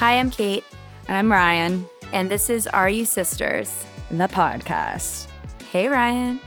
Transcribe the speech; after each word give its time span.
Hi, 0.00 0.18
I'm 0.18 0.30
Cate, 0.30 0.64
And 1.08 1.18
I'm 1.18 1.28
Rian, 1.28 1.84
and 2.14 2.30
this 2.30 2.48
is 2.48 2.66
Are 2.66 2.88
You 2.88 3.04
Sisters? 3.04 3.84
the 4.10 4.28
podcast. 4.28 5.26
Hey, 5.70 5.88
Rian. 5.88 6.38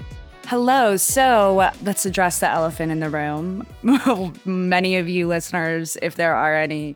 Hello. 0.47 0.97
So 0.97 1.71
let's 1.83 2.03
address 2.07 2.39
the 2.39 2.49
elephant 2.49 2.91
in 2.91 2.99
the 2.99 3.11
room. 3.11 3.67
Many 4.43 4.95
of 4.95 5.07
you 5.07 5.27
listeners, 5.27 5.97
if 6.01 6.15
there 6.15 6.33
are 6.33 6.55
any, 6.55 6.95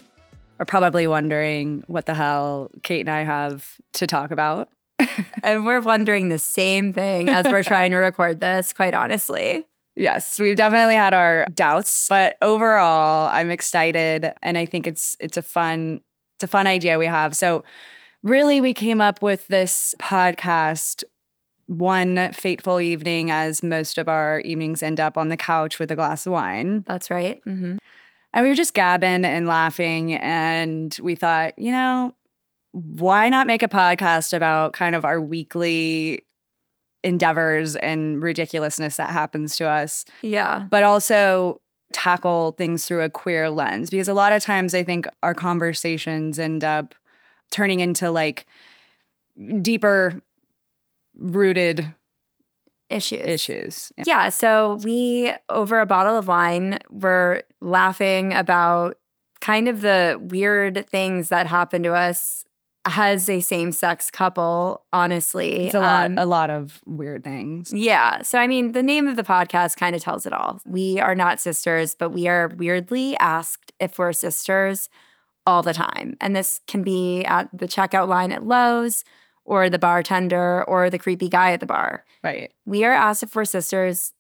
are 0.60 0.66
probably 0.66 1.06
wondering 1.06 1.84
what 1.86 2.08
the 2.08 2.16
hell 2.16 2.72
Cate 2.82 3.02
and 3.02 3.10
I 3.12 3.22
have 3.22 3.76
to 3.94 4.08
talk 4.08 4.32
about. 4.32 4.70
And 5.44 5.64
we're 5.64 5.82
wondering 5.82 6.30
the 6.30 6.40
same 6.40 6.92
thing 6.92 7.30
as 7.30 7.46
we're 7.46 7.62
trying 7.76 7.92
to 7.92 7.98
record 7.98 8.40
this, 8.40 8.74
quite 8.74 8.96
honestly. 8.96 9.68
Yes, 9.96 10.40
we've 10.40 10.58
definitely 10.58 10.96
had 10.96 11.14
our 11.14 11.46
doubts, 11.54 12.08
but 12.10 12.36
overall, 12.42 13.30
I'm 13.32 13.52
excited, 13.52 14.34
and 14.42 14.58
I 14.58 14.66
think 14.66 14.88
it's 14.88 15.16
it's 15.20 15.38
a 15.38 15.44
fun 15.44 16.02
it's 16.38 16.44
a 16.44 16.48
fun 16.48 16.68
idea 16.68 17.00
we 17.00 17.08
have. 17.08 17.36
So, 17.36 17.64
really, 18.22 18.62
we 18.62 18.74
came 18.74 19.02
up 19.02 19.24
with 19.24 19.48
this 19.48 19.96
podcast 20.00 21.04
one 21.66 22.32
fateful 22.32 22.80
evening, 22.80 23.32
as 23.32 23.62
most 23.64 23.98
of 23.98 24.08
our 24.08 24.40
evenings 24.42 24.82
end 24.84 25.00
up 25.00 25.18
on 25.18 25.30
the 25.30 25.36
couch 25.36 25.80
with 25.80 25.92
a 25.92 25.96
glass 25.96 26.26
of 26.28 26.32
wine, 26.34 26.84
That's 26.88 27.10
right. 27.10 27.42
hmm 27.44 27.78
and 28.34 28.44
we 28.44 28.50
were 28.50 28.56
just 28.56 28.74
gabbing 28.76 29.26
and 29.26 29.48
laughing, 29.48 30.14
and 30.14 30.96
we 31.02 31.16
thought, 31.16 31.58
you 31.58 31.72
know, 31.72 32.14
why 32.72 33.30
not 33.30 33.48
make 33.48 33.64
a 33.64 33.68
podcast 33.68 34.32
about 34.34 34.74
kind 34.74 34.96
of 34.96 35.06
our 35.06 35.20
weekly 35.20 36.22
endeavors 37.04 37.76
and 37.78 38.22
ridiculousness 38.22 38.98
that 38.98 39.10
happens 39.10 39.56
to 39.56 39.68
us 39.68 40.06
Yeah. 40.22 40.68
but 40.70 40.84
also 40.84 41.62
tackle 41.94 42.52
things 42.58 42.86
through 42.86 43.02
a 43.02 43.10
queer 43.10 43.50
lens 43.50 43.90
because 43.90 44.08
a 44.08 44.14
lot 44.14 44.34
of 44.34 44.44
times 44.44 44.74
I 44.76 44.84
think 44.84 45.08
our 45.24 45.34
conversations 45.34 46.38
end 46.38 46.64
up 46.64 46.94
turning 47.50 47.80
into 47.80 48.12
like 48.12 48.46
deeper 49.62 50.22
rooted 51.18 51.94
Issues. 52.90 53.26
issues. 53.28 53.92
Yeah. 54.06 54.30
So 54.30 54.80
we, 54.84 55.34
over 55.50 55.82
a 55.82 55.86
bottle 55.86 56.18
of 56.18 56.28
wine, 56.28 56.80
were 56.90 57.44
laughing 57.60 58.34
about 58.34 58.98
kind 59.42 59.68
of 59.68 59.82
the 59.82 60.18
weird 60.22 60.88
things 60.90 61.28
that 61.30 61.48
happen 61.48 61.84
to 61.84 61.94
us 61.94 62.46
as 62.90 63.30
a 63.30 63.42
same 63.42 63.72
sex 63.72 64.10
couple, 64.10 64.86
honestly. 64.94 65.68
It's 65.68 65.76
a 65.76 65.80
lot 65.80 66.06
Um, 66.06 66.18
a 66.18 66.26
lot 66.26 66.50
of 66.50 66.82
weird 66.86 67.24
things. 67.24 67.74
Yeah. 67.74 68.22
So, 68.22 68.40
I 68.40 68.48
mean, 68.48 68.72
the 68.72 68.84
name 68.84 69.08
of 69.08 69.16
the 69.18 69.24
podcast 69.24 69.76
kind 69.78 69.96
of 69.96 70.02
tells 70.02 70.26
it 70.26 70.34
all. 70.34 70.62
We 70.66 71.00
are 71.00 71.16
not 71.16 71.40
sisters, 71.40 71.96
but 71.96 72.12
we 72.12 72.28
are 72.28 72.48
weirdly 72.48 73.18
asked 73.18 73.74
if 73.80 74.00
we're 74.00 74.14
sisters 74.14 74.90
all 75.46 75.64
the 75.64 75.74
time. 75.74 76.18
And 76.22 76.36
this 76.36 76.62
can 76.68 76.84
be 76.84 77.24
at 77.26 77.50
the 77.54 77.68
checkout 77.68 78.08
line 78.08 78.32
at 78.32 78.46
Lowe's 78.46 79.04
or 79.46 79.70
the 79.70 79.80
bartender 79.80 80.64
or 80.66 80.90
the 80.90 81.00
creepy 81.00 81.30
guy 81.30 81.52
at 81.52 81.60
the 81.60 81.66
bar. 81.66 82.06
Right. 82.24 82.52
We 82.66 82.84
are 82.84 82.94
asked 82.94 83.24
if 83.24 83.36
we're 83.36 83.46
sisters 83.46 84.14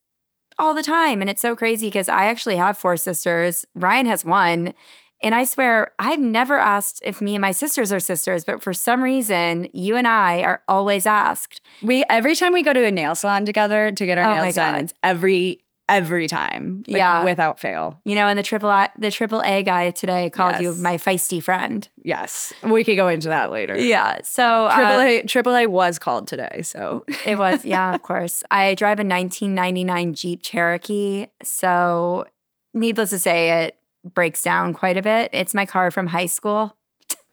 all 0.60 0.74
the 0.74 0.84
time. 0.84 1.22
And 1.22 1.30
it's 1.30 1.42
so 1.42 1.56
crazy 1.56 1.88
because 1.88 2.10
I 2.10 2.26
actually 2.26 2.56
have 2.58 2.78
four 2.78 2.98
sisters. 2.98 3.66
Rian 3.78 4.06
has 4.08 4.26
one. 4.26 4.74
And 5.22 5.34
I 5.34 5.46
swear, 5.46 5.94
I've 5.98 6.20
never 6.20 6.58
asked 6.58 7.02
if 7.04 7.22
me 7.22 7.36
and 7.36 7.42
my 7.42 7.52
sisters 7.52 7.92
are 7.92 8.00
sisters, 8.00 8.44
but 8.46 8.62
for 8.62 8.74
some 8.74 9.04
reason, 9.04 9.68
you 9.74 9.96
and 9.96 10.08
I 10.08 10.42
are 10.44 10.62
always 10.68 11.06
asked. 11.06 11.62
We 11.82 12.04
every 12.10 12.36
time 12.36 12.54
we 12.54 12.62
go 12.64 12.74
to 12.74 12.86
a 12.86 12.92
nail 12.92 13.16
salon 13.16 13.46
together 13.46 13.92
to 13.92 14.06
get 14.06 14.18
our 14.18 14.32
Oh 14.32 14.44
nails 14.44 14.56
done, 14.56 14.90
every 15.04 15.64
every 15.90 16.28
time. 16.28 16.84
like, 16.88 16.98
Yeah. 16.98 17.24
Without 17.24 17.60
fail. 17.60 18.00
You 18.04 18.16
know, 18.16 18.28
and 18.28 18.38
the 18.38 18.44
triple 18.44 18.70
I, 18.70 18.90
the 18.98 19.10
triple 19.10 19.42
A 19.44 19.64
guy 19.64 19.92
today 19.92 20.30
called 20.30 20.60
you 20.60 20.74
my 20.76 20.98
feisty 20.98 21.42
friend. 21.42 21.88
Yes. 22.04 22.54
We 22.64 22.84
could 22.84 22.98
go 22.98 23.08
into 23.08 23.30
that 23.30 23.52
later. 23.52 23.78
Yeah. 23.78 24.20
So 24.24 24.70
Triple 24.74 25.00
uh, 25.00 25.04
A 25.04 25.24
Triple 25.24 25.56
A 25.56 25.68
was 25.68 25.98
called 25.98 26.28
today, 26.28 26.62
so 26.62 27.06
it 27.26 27.38
was 27.38 27.64
yeah, 27.66 27.96
of 27.96 28.02
course. 28.04 28.44
I 28.52 28.76
drive 28.76 29.00
a 29.00 29.04
1999 29.08 30.14
Jeep 30.14 30.42
Cherokee, 30.44 31.28
so 31.44 32.26
needless 32.74 33.10
to 33.12 33.20
say, 33.20 33.64
it 33.66 33.77
breaks 34.14 34.42
down 34.44 34.74
quite 34.74 34.98
a 34.98 35.02
bit. 35.02 35.30
It's 35.34 35.54
my 35.54 35.66
car 35.66 35.92
from 35.92 36.08
high 36.08 36.26
school. 36.26 36.76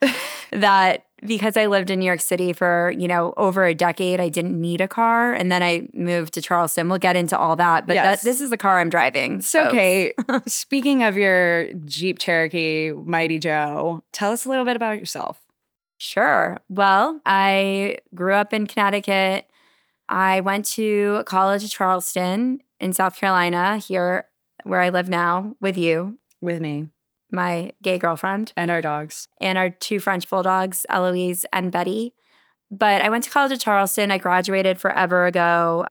that 0.52 1.06
because 1.24 1.56
I 1.56 1.66
lived 1.66 1.88
in 1.90 1.98
New 1.98 2.04
York 2.04 2.20
City 2.20 2.52
for 2.52 2.92
you 2.96 3.08
know 3.08 3.32
over 3.36 3.64
a 3.64 3.74
decade, 3.74 4.20
I 4.20 4.28
didn't 4.28 4.60
need 4.60 4.80
a 4.80 4.88
car, 4.88 5.32
and 5.32 5.50
then 5.50 5.62
I 5.62 5.88
moved 5.94 6.34
to 6.34 6.42
Charleston. 6.42 6.88
We'll 6.88 6.98
get 6.98 7.16
into 7.16 7.38
all 7.38 7.56
that, 7.56 7.86
but 7.86 7.94
Yes. 7.94 8.20
that, 8.20 8.24
this 8.28 8.40
is 8.40 8.50
the 8.50 8.56
car 8.56 8.78
I'm 8.80 8.90
driving. 8.90 9.40
So, 9.40 9.66
okay, 9.68 10.12
speaking 10.46 11.02
of 11.02 11.16
your 11.16 11.72
Jeep 11.84 12.18
Cherokee 12.18 12.92
Mighty 12.92 13.38
Joe, 13.38 14.02
tell 14.12 14.32
us 14.32 14.44
a 14.44 14.48
little 14.48 14.64
bit 14.64 14.76
about 14.76 14.98
yourself. 14.98 15.40
Sure. 15.96 16.58
Well, 16.68 17.20
I 17.24 17.98
grew 18.14 18.34
up 18.34 18.52
in 18.52 18.66
Connecticut. 18.66 19.46
I 20.08 20.40
went 20.40 20.66
to 20.66 21.22
college 21.24 21.64
at 21.64 21.70
Charleston 21.70 22.60
in 22.78 22.92
South 22.92 23.16
Carolina, 23.16 23.78
here 23.78 24.26
where 24.64 24.80
I 24.80 24.90
live 24.90 25.08
now 25.08 25.54
with 25.60 25.76
you, 25.78 26.18
With 26.44 26.60
me 26.60 26.90
my 27.34 27.72
gay 27.82 27.98
girlfriend, 27.98 28.52
and 28.56 28.70
our 28.70 28.80
dogs. 28.80 29.28
and 29.40 29.58
our 29.58 29.70
two 29.70 29.98
French 29.98 30.28
bulldogs, 30.28 30.86
Eloise 30.88 31.44
and 31.52 31.72
Betty. 31.72 32.14
But 32.70 33.02
I 33.02 33.10
went 33.10 33.24
to 33.24 33.30
college 33.30 33.52
at 33.52 33.60
Charleston. 33.60 34.10
I 34.10 34.18
graduated 34.18 34.78
forever 34.80 35.26
ago. 35.26 35.86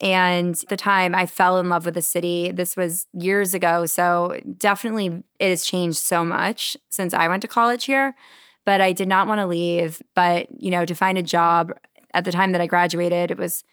And 0.00 0.54
the 0.68 0.76
time, 0.76 1.14
I 1.14 1.24
fell 1.24 1.58
in 1.58 1.68
love 1.68 1.86
with 1.86 1.94
the 1.94 2.02
city. 2.02 2.50
This 2.50 2.76
was 2.76 3.06
years 3.12 3.54
ago. 3.54 3.86
So 3.86 4.38
definitely 4.58 5.22
it 5.38 5.48
has 5.48 5.64
changed 5.64 5.98
so 5.98 6.24
much 6.24 6.76
since 6.90 7.14
I 7.14 7.28
went 7.28 7.42
to 7.42 7.48
college 7.48 7.84
here. 7.84 8.14
But 8.66 8.80
I 8.80 8.92
did 8.92 9.08
not 9.08 9.28
want 9.28 9.38
to 9.40 9.46
leave. 9.46 10.02
But, 10.14 10.48
you 10.60 10.70
know, 10.70 10.84
to 10.84 10.94
find 10.94 11.16
a 11.16 11.22
job 11.22 11.72
at 12.12 12.24
the 12.24 12.32
time 12.32 12.52
that 12.52 12.60
I 12.60 12.66
graduated, 12.66 13.30
it 13.30 13.38
was 13.38 13.64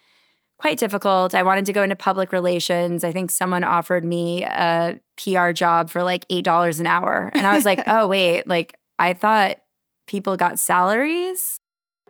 quite 0.64 0.78
difficult. 0.78 1.34
I 1.34 1.42
wanted 1.42 1.66
to 1.66 1.74
go 1.74 1.82
into 1.82 1.94
public 1.94 2.32
relations. 2.32 3.04
I 3.04 3.12
think 3.12 3.30
someone 3.30 3.64
offered 3.64 4.02
me 4.02 4.44
a 4.44 4.98
PR 5.22 5.50
job 5.50 5.90
for 5.90 6.02
like 6.02 6.26
$8 6.28 6.80
an 6.80 6.86
hour. 6.86 7.30
And 7.34 7.46
I 7.46 7.54
was 7.54 7.66
like, 7.66 7.82
oh, 7.86 8.08
wait, 8.08 8.46
like 8.46 8.74
I 8.98 9.12
thought 9.12 9.58
people 10.06 10.38
got 10.38 10.58
salaries. 10.58 11.60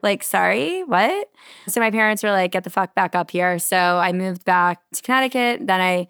Like, 0.04 0.22
sorry, 0.22 0.84
what? 0.84 1.31
So 1.66 1.81
my 1.81 1.91
parents 1.91 2.22
were 2.22 2.31
like, 2.31 2.53
get 2.53 2.62
the 2.62 2.70
fuck 2.70 2.94
back 2.94 3.16
up 3.16 3.32
here. 3.32 3.59
So 3.59 3.76
I 3.76 4.12
moved 4.12 4.44
back 4.44 4.78
to 4.92 5.03
Connecticut. 5.03 5.66
Then 5.66 5.81
I 5.81 6.06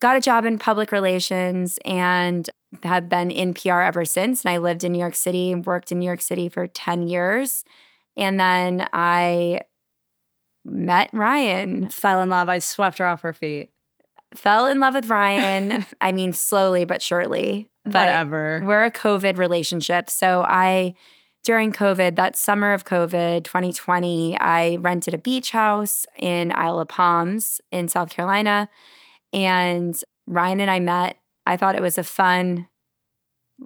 got 0.00 0.16
a 0.16 0.20
job 0.20 0.46
in 0.46 0.58
public 0.58 0.90
relations 0.90 1.78
and 1.84 2.50
have 2.82 3.08
been 3.08 3.30
in 3.30 3.54
PR 3.54 3.82
ever 3.82 4.04
since. 4.04 4.44
And 4.44 4.50
I 4.50 4.58
lived 4.58 4.82
in 4.82 4.90
New 4.90 4.98
York 4.98 5.14
City 5.14 5.52
and 5.52 5.64
worked 5.64 5.92
in 5.92 6.00
New 6.00 6.06
York 6.06 6.22
City 6.22 6.48
for 6.48 6.66
10 6.66 7.06
years. 7.06 7.62
And 8.16 8.40
then 8.40 8.88
I 8.92 9.60
met 10.64 11.10
Rian, 11.12 11.92
Fell 11.92 12.22
in 12.22 12.28
love. 12.28 12.48
I 12.48 12.58
swept 12.58 12.98
her 12.98 13.06
off 13.06 13.22
her 13.22 13.32
feet. 13.32 13.70
fell 14.34 14.66
in 14.66 14.80
love 14.80 14.94
with 14.94 15.08
Rian. 15.08 15.86
I 16.00 16.12
mean, 16.12 16.32
slowly 16.32 16.84
but 16.84 17.00
surely. 17.02 17.68
But 17.84 17.94
Whatever. 18.06 18.62
we're 18.64 18.84
a 18.84 18.90
COVID 18.90 19.38
relationship. 19.38 20.10
So 20.10 20.42
I, 20.46 20.94
during 21.44 21.72
COVID, 21.72 22.16
that 22.16 22.36
summer 22.36 22.72
of 22.74 22.84
COVID 22.84 23.44
2020, 23.44 24.38
I 24.38 24.76
rented 24.76 25.14
a 25.14 25.18
beach 25.18 25.52
house 25.52 26.04
in 26.16 26.52
Isle 26.52 26.80
of 26.80 26.88
Palms 26.88 27.60
in 27.72 27.88
South 27.88 28.10
Carolina. 28.10 28.68
And 29.32 29.94
Rian 30.28 30.60
and 30.60 30.70
I 30.70 30.80
met. 30.80 31.16
I 31.46 31.56
thought 31.56 31.76
it 31.76 31.80
was 31.82 31.96
a 31.96 32.04
fun 32.04 32.68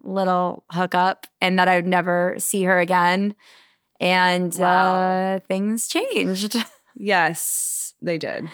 little 0.04 0.64
hookup 0.70 1.26
and 1.40 1.58
that 1.58 1.66
I 1.68 1.76
would 1.76 1.86
never 1.86 2.36
see 2.38 2.62
her 2.62 2.78
again. 2.78 3.34
And 4.00 4.54
Wow. 4.56 4.94
uh, 4.94 5.38
things 5.48 5.88
changed. 5.88 6.56
Yes, 6.96 7.94
they 8.02 8.18
did. 8.18 8.48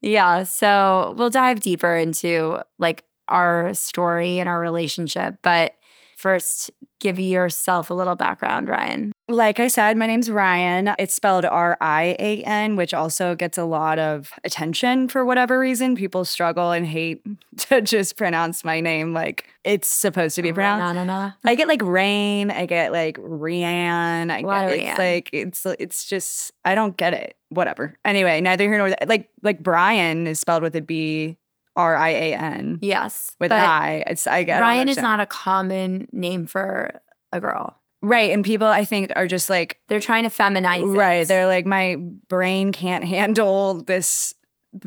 Yeah. 0.00 0.44
So 0.44 1.14
we'll 1.16 1.30
dive 1.30 1.60
deeper 1.60 1.96
into 1.96 2.60
like 2.78 3.04
our 3.28 3.74
story 3.74 4.38
and 4.38 4.48
our 4.48 4.60
relationship. 4.60 5.36
But 5.42 5.74
first, 6.16 6.70
give 7.00 7.18
yourself 7.18 7.90
a 7.90 7.94
little 7.94 8.16
background, 8.16 8.68
Rian. 8.68 9.12
Like 9.28 9.60
I 9.60 9.68
said, 9.68 9.96
my 9.96 10.06
name's 10.06 10.28
Rian. 10.28 10.94
It's 10.98 11.14
spelled 11.14 11.44
R 11.44 11.76
I 11.80 12.16
A 12.18 12.42
N, 12.42 12.76
which 12.76 12.94
also 12.94 13.34
gets 13.34 13.58
a 13.58 13.64
lot 13.64 13.98
of 13.98 14.32
attention 14.42 15.08
for 15.08 15.24
whatever 15.24 15.58
reason. 15.58 15.94
People 15.96 16.24
struggle 16.24 16.72
and 16.72 16.86
hate 16.86 17.22
to 17.58 17.80
just 17.80 18.16
pronounce 18.16 18.64
my 18.64 18.80
name 18.80 19.12
like 19.12 19.46
it's 19.64 19.88
supposed 19.88 20.34
to 20.36 20.42
be 20.42 20.52
pronounced. 20.52 20.94
Na, 20.94 21.04
na, 21.04 21.26
na. 21.26 21.32
I 21.44 21.54
get 21.54 21.68
like 21.68 21.82
rain. 21.82 22.50
I 22.50 22.66
get 22.66 22.90
like 22.92 23.18
Rianne. 23.18 24.30
I 24.30 24.42
get, 24.42 24.70
it's 24.72 24.98
like 24.98 25.30
it's 25.32 25.66
it's 25.78 26.06
just 26.06 26.52
I 26.64 26.74
don't 26.74 26.96
get 26.96 27.14
it. 27.14 27.37
Whatever. 27.50 27.96
Anyway, 28.04 28.40
neither 28.40 28.64
here 28.64 28.78
nor 28.78 28.88
there. 28.90 28.98
Like 29.06 29.30
like 29.42 29.62
Brian 29.62 30.26
is 30.26 30.38
spelled 30.40 30.62
with 30.62 30.76
a 30.76 30.80
B 30.82 31.36
R 31.76 31.96
I 31.96 32.08
A 32.10 32.34
N 32.34 32.78
Yes. 32.82 33.34
with 33.40 33.50
but 33.50 33.60
I. 33.60 34.04
It's 34.06 34.26
I 34.26 34.44
don't 34.44 34.60
Rian 34.62 34.88
is 34.88 34.96
not 34.98 35.20
a 35.20 35.26
common 35.26 36.08
name 36.12 36.46
for 36.46 37.00
a 37.32 37.40
girl. 37.40 37.76
right. 38.02 38.30
And 38.32 38.44
people 38.44 38.66
I 38.66 38.84
think 38.84 39.12
are 39.16 39.26
just 39.26 39.48
like 39.48 39.78
They're 39.88 40.00
trying 40.00 40.24
to 40.24 40.30
feminize 40.30 40.82
it. 40.82 40.96
right. 40.98 41.26
They're 41.26 41.46
like 41.46 41.66
my 41.66 41.96
brain 42.28 42.72
can't 42.72 43.04
handle 43.04 43.82
this 43.82 44.34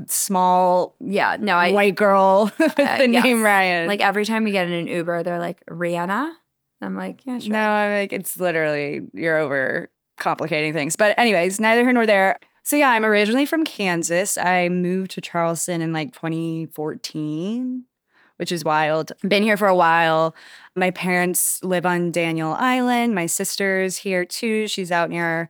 small 0.07 0.95
yeah. 0.99 1.37
No, 1.39 1.55
I 1.55 1.71
white 1.71 1.95
girl 1.95 2.51
with 2.59 2.79
Uh, 2.79 2.97
the 2.97 3.09
yes. 3.09 3.23
name 3.23 3.37
Rian. 3.37 3.87
like 3.87 4.01
every 4.01 4.25
time 4.25 4.43
we 4.43 4.51
get 4.51 4.67
in 4.67 4.73
an 4.73 4.87
Uber, 4.87 5.23
they're 5.23 5.39
like, 5.39 5.63
Rihanna? 5.69 6.31
I'm 6.83 6.95
like, 6.95 7.25
yeah, 7.25 7.37
sure. 7.39 7.51
No, 7.53 7.59
I'm 7.59 7.93
like, 8.01 8.11
it's 8.13 8.39
literally, 8.39 9.01
you're 9.13 9.37
over 9.37 9.91
complicating 10.17 10.73
things. 10.73 10.95
But, 10.95 11.13
anyways, 11.19 11.59
neither 11.59 11.83
here 11.83 11.93
nor 11.93 12.07
there. 12.07 12.39
So, 12.63 12.75
yeah, 12.75 12.91
I'm 12.91 13.05
originally 13.05 13.45
from 13.45 13.63
Kansas. 13.63 14.37
I 14.37 14.69
moved 14.69 15.11
to 15.11 15.21
Charleston 15.21 15.81
in 15.81 15.93
like 15.93 16.13
2014, 16.13 17.85
which 18.37 18.51
is 18.51 18.63
wild. 18.63 19.11
Been 19.27 19.43
here 19.43 19.57
for 19.57 19.67
a 19.67 19.75
while. 19.75 20.35
My 20.75 20.91
parents 20.91 21.63
live 21.63 21.85
on 21.85 22.11
Daniel 22.11 22.53
Island. 22.53 23.15
My 23.15 23.25
sister's 23.25 23.97
here 23.97 24.25
too. 24.25 24.67
She's 24.67 24.91
out 24.91 25.09
near 25.09 25.49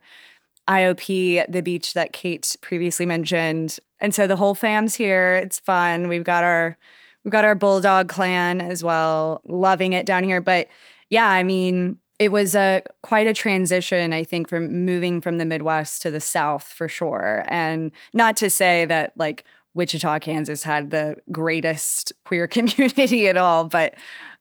IOP, 0.68 1.44
the 1.50 1.62
beach 1.62 1.94
that 1.94 2.12
Cate 2.12 2.56
previously 2.60 3.04
mentioned. 3.06 3.78
And 4.00 4.14
so 4.14 4.26
the 4.26 4.36
whole 4.36 4.54
fam's 4.54 4.94
here. 4.94 5.34
It's 5.34 5.58
fun. 5.58 6.08
We've 6.08 6.24
got 6.24 6.44
our 6.44 6.78
we've 7.24 7.32
got 7.32 7.44
our 7.44 7.54
bulldog 7.54 8.08
clan 8.08 8.60
as 8.60 8.82
well. 8.82 9.42
Loving 9.46 9.92
it 9.92 10.06
down 10.06 10.24
here. 10.24 10.40
But 10.40 10.68
yeah, 11.10 11.28
I 11.28 11.42
mean, 11.42 11.98
it 12.22 12.30
was 12.30 12.54
a 12.54 12.84
quite 13.02 13.26
a 13.26 13.34
transition, 13.34 14.12
I 14.12 14.22
think, 14.22 14.48
from 14.48 14.84
moving 14.84 15.20
from 15.20 15.38
the 15.38 15.44
Midwest 15.44 16.02
to 16.02 16.10
the 16.12 16.20
South 16.20 16.62
for 16.62 16.86
sure. 16.86 17.44
And 17.48 17.90
not 18.12 18.36
to 18.36 18.48
say 18.48 18.84
that 18.84 19.12
like 19.16 19.44
Wichita, 19.74 20.20
Kansas 20.20 20.62
had 20.62 20.90
the 20.90 21.16
greatest 21.32 22.12
queer 22.24 22.46
community 22.48 23.26
at 23.26 23.36
all, 23.36 23.64
but 23.64 23.94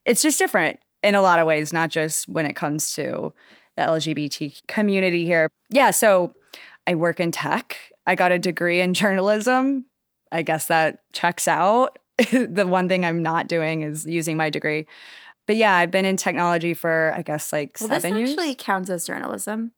it's 0.06 0.22
just 0.22 0.38
different 0.38 0.80
in 1.02 1.16
a 1.16 1.24
lot 1.24 1.40
of 1.40 1.48
ways, 1.48 1.74
not 1.74 1.90
just 1.90 2.30
when 2.30 2.46
it 2.46 2.56
comes 2.56 2.94
to 2.94 3.34
the 3.76 3.82
LGBT 3.82 4.62
community 4.68 5.26
here. 5.26 5.50
Yeah, 5.72 5.90
so 5.90 6.36
I 6.86 6.94
work 6.94 7.20
in 7.20 7.32
tech. 7.32 7.78
I 8.06 8.14
got 8.14 8.32
a 8.32 8.38
degree 8.38 8.80
in 8.80 8.94
journalism. 8.94 9.86
I 10.32 10.44
guess 10.44 10.68
that 10.68 11.00
checks 11.14 11.48
out. 11.48 11.98
the 12.32 12.68
one 12.68 12.88
thing 12.88 13.06
I'm 13.06 13.24
not 13.24 13.48
doing 13.48 13.82
is 13.82 14.06
using 14.06 14.38
my 14.38 14.52
degree. 14.52 14.86
But 15.48 15.56
yeah, 15.58 15.76
I've 15.76 15.92
been 15.92 16.06
in 16.06 16.18
technology 16.18 16.74
for 16.74 17.14
I 17.16 17.22
guess 17.22 17.52
like 17.52 17.78
well, 17.80 17.90
seven 17.90 18.14
this 18.14 18.20
years. 18.20 18.30
actually 18.32 18.56
counts 18.56 18.90
as 18.90 19.06
journalism. 19.06 19.72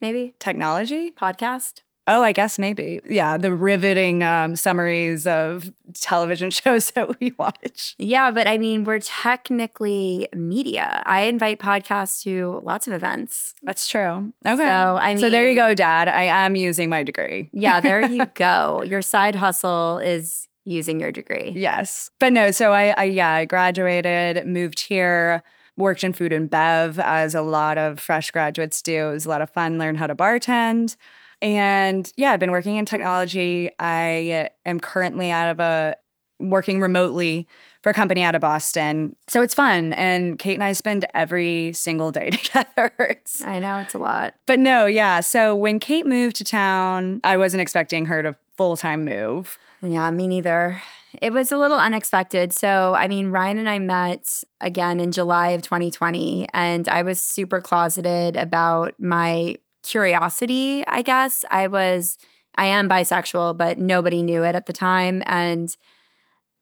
Maybe 0.00 0.34
Technology? 0.38 1.10
podcast. 1.10 1.82
Oh, 2.10 2.22
I 2.22 2.32
guess 2.32 2.58
maybe. 2.58 3.00
Yeah, 3.06 3.36
the 3.36 3.52
riveting 3.52 4.22
um, 4.22 4.56
summaries 4.56 5.26
of 5.26 5.70
television 5.92 6.50
shows 6.62 6.90
that 6.92 7.20
we 7.20 7.34
watch. 7.38 7.94
Yeah, 7.98 8.30
but 8.30 8.46
I 8.46 8.56
mean, 8.56 8.84
we're 8.84 9.00
technically 9.00 10.26
media. 10.34 11.02
I 11.04 11.22
invite 11.24 11.58
podcasts 11.58 12.22
to 12.22 12.62
lots 12.64 12.86
of 12.86 12.94
events. 12.94 13.54
That's 13.62 13.86
true. 13.86 14.32
Okay. 14.46 14.56
So 14.56 14.64
I 14.96 15.08
mean, 15.10 15.18
So 15.18 15.28
there 15.28 15.50
you 15.50 15.54
go, 15.54 15.74
Dad. 15.74 16.08
I 16.08 16.22
am 16.22 16.56
using 16.56 16.88
my 16.88 17.02
degree. 17.02 17.50
Yeah, 17.52 17.80
there 17.80 18.00
you 18.10 18.24
go. 18.34 18.82
Your 18.86 19.02
side 19.02 19.34
hustle 19.34 19.98
is 19.98 20.47
using 20.68 21.00
your 21.00 21.10
degree. 21.10 21.52
Yes. 21.54 22.10
But 22.18 22.32
no, 22.32 22.50
so 22.50 22.72
I, 22.72 22.94
I 22.96 23.04
yeah, 23.04 23.30
I 23.30 23.44
graduated, 23.44 24.46
moved 24.46 24.80
here, 24.80 25.42
worked 25.76 26.04
in 26.04 26.12
food 26.12 26.32
and 26.32 26.50
bev 26.50 26.98
as 26.98 27.34
a 27.34 27.42
lot 27.42 27.78
of 27.78 28.00
fresh 28.00 28.30
graduates 28.30 28.82
do. 28.82 29.08
It 29.08 29.12
was 29.12 29.26
a 29.26 29.28
lot 29.28 29.42
of 29.42 29.50
fun, 29.50 29.78
learned 29.78 29.98
how 29.98 30.06
to 30.06 30.14
bartend. 30.14 30.96
And 31.40 32.12
yeah, 32.16 32.32
I've 32.32 32.40
been 32.40 32.50
working 32.50 32.76
in 32.76 32.84
technology. 32.84 33.70
I 33.78 34.50
am 34.66 34.80
currently 34.80 35.30
out 35.30 35.50
of 35.50 35.60
a 35.60 35.96
working 36.40 36.80
remotely 36.80 37.46
for 37.82 37.90
a 37.90 37.94
company 37.94 38.22
out 38.22 38.34
of 38.34 38.40
Boston. 38.40 39.14
So 39.28 39.42
it's 39.42 39.54
fun. 39.54 39.92
And 39.92 40.38
Cate 40.38 40.54
and 40.54 40.64
I 40.64 40.72
spend 40.72 41.06
every 41.14 41.72
single 41.72 42.10
day 42.10 42.30
together. 42.30 43.20
I 43.44 43.58
know 43.58 43.78
it's 43.78 43.94
a 43.94 43.98
lot. 43.98 44.34
but 44.46 44.58
no, 44.58 44.86
yeah. 44.86 45.20
So 45.20 45.54
when 45.54 45.78
Cate 45.78 46.06
moved 46.06 46.36
to 46.36 46.44
town, 46.44 47.20
I 47.24 47.36
wasn't 47.36 47.60
expecting 47.60 48.06
her 48.06 48.22
to 48.22 48.36
full 48.58 48.76
time 48.76 49.06
move. 49.06 49.58
Yeah, 49.80 50.10
me 50.10 50.26
neither. 50.26 50.82
It 51.22 51.32
was 51.32 51.50
a 51.52 51.56
little 51.56 51.78
unexpected. 51.78 52.52
So, 52.52 52.94
I 52.94 53.08
mean, 53.08 53.30
Rian 53.30 53.58
and 53.58 53.68
I 53.68 53.78
met 53.78 54.42
again 54.60 55.00
in 55.00 55.12
July 55.12 55.50
of 55.50 55.62
2020, 55.62 56.48
and 56.52 56.86
I 56.88 57.02
was 57.02 57.22
super 57.22 57.62
closeted 57.62 58.36
about 58.36 58.94
my 58.98 59.56
curiosity, 59.82 60.84
I 60.86 61.00
guess. 61.00 61.44
I 61.50 61.68
was, 61.68 62.18
I 62.56 62.66
am 62.66 62.88
bisexual, 62.88 63.56
but 63.56 63.78
nobody 63.78 64.22
knew 64.22 64.44
it 64.44 64.54
at 64.54 64.66
the 64.66 64.72
time. 64.74 65.22
And 65.24 65.74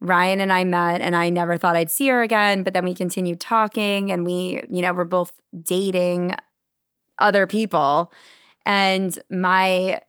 Rian 0.01 0.41
and 0.41 0.53
I 0.53 0.63
met, 0.63 1.01
and 1.01 1.17
I 1.17 1.31
never 1.31 1.57
thought 1.57 1.75
I'd 1.75 1.91
see 1.91 2.09
her 2.09 2.23
again. 2.23 2.63
But 2.63 2.75
then 2.75 2.85
we 2.85 2.95
continued 2.95 3.41
talking, 3.41 4.13
and 4.13 4.25
we, 4.25 4.63
you 4.69 4.83
know, 4.83 4.93
were 4.93 5.05
both 5.05 5.33
dating 5.61 6.37
other 7.19 7.47
people. 7.47 8.13
And 8.65 9.19
my 9.31 10.01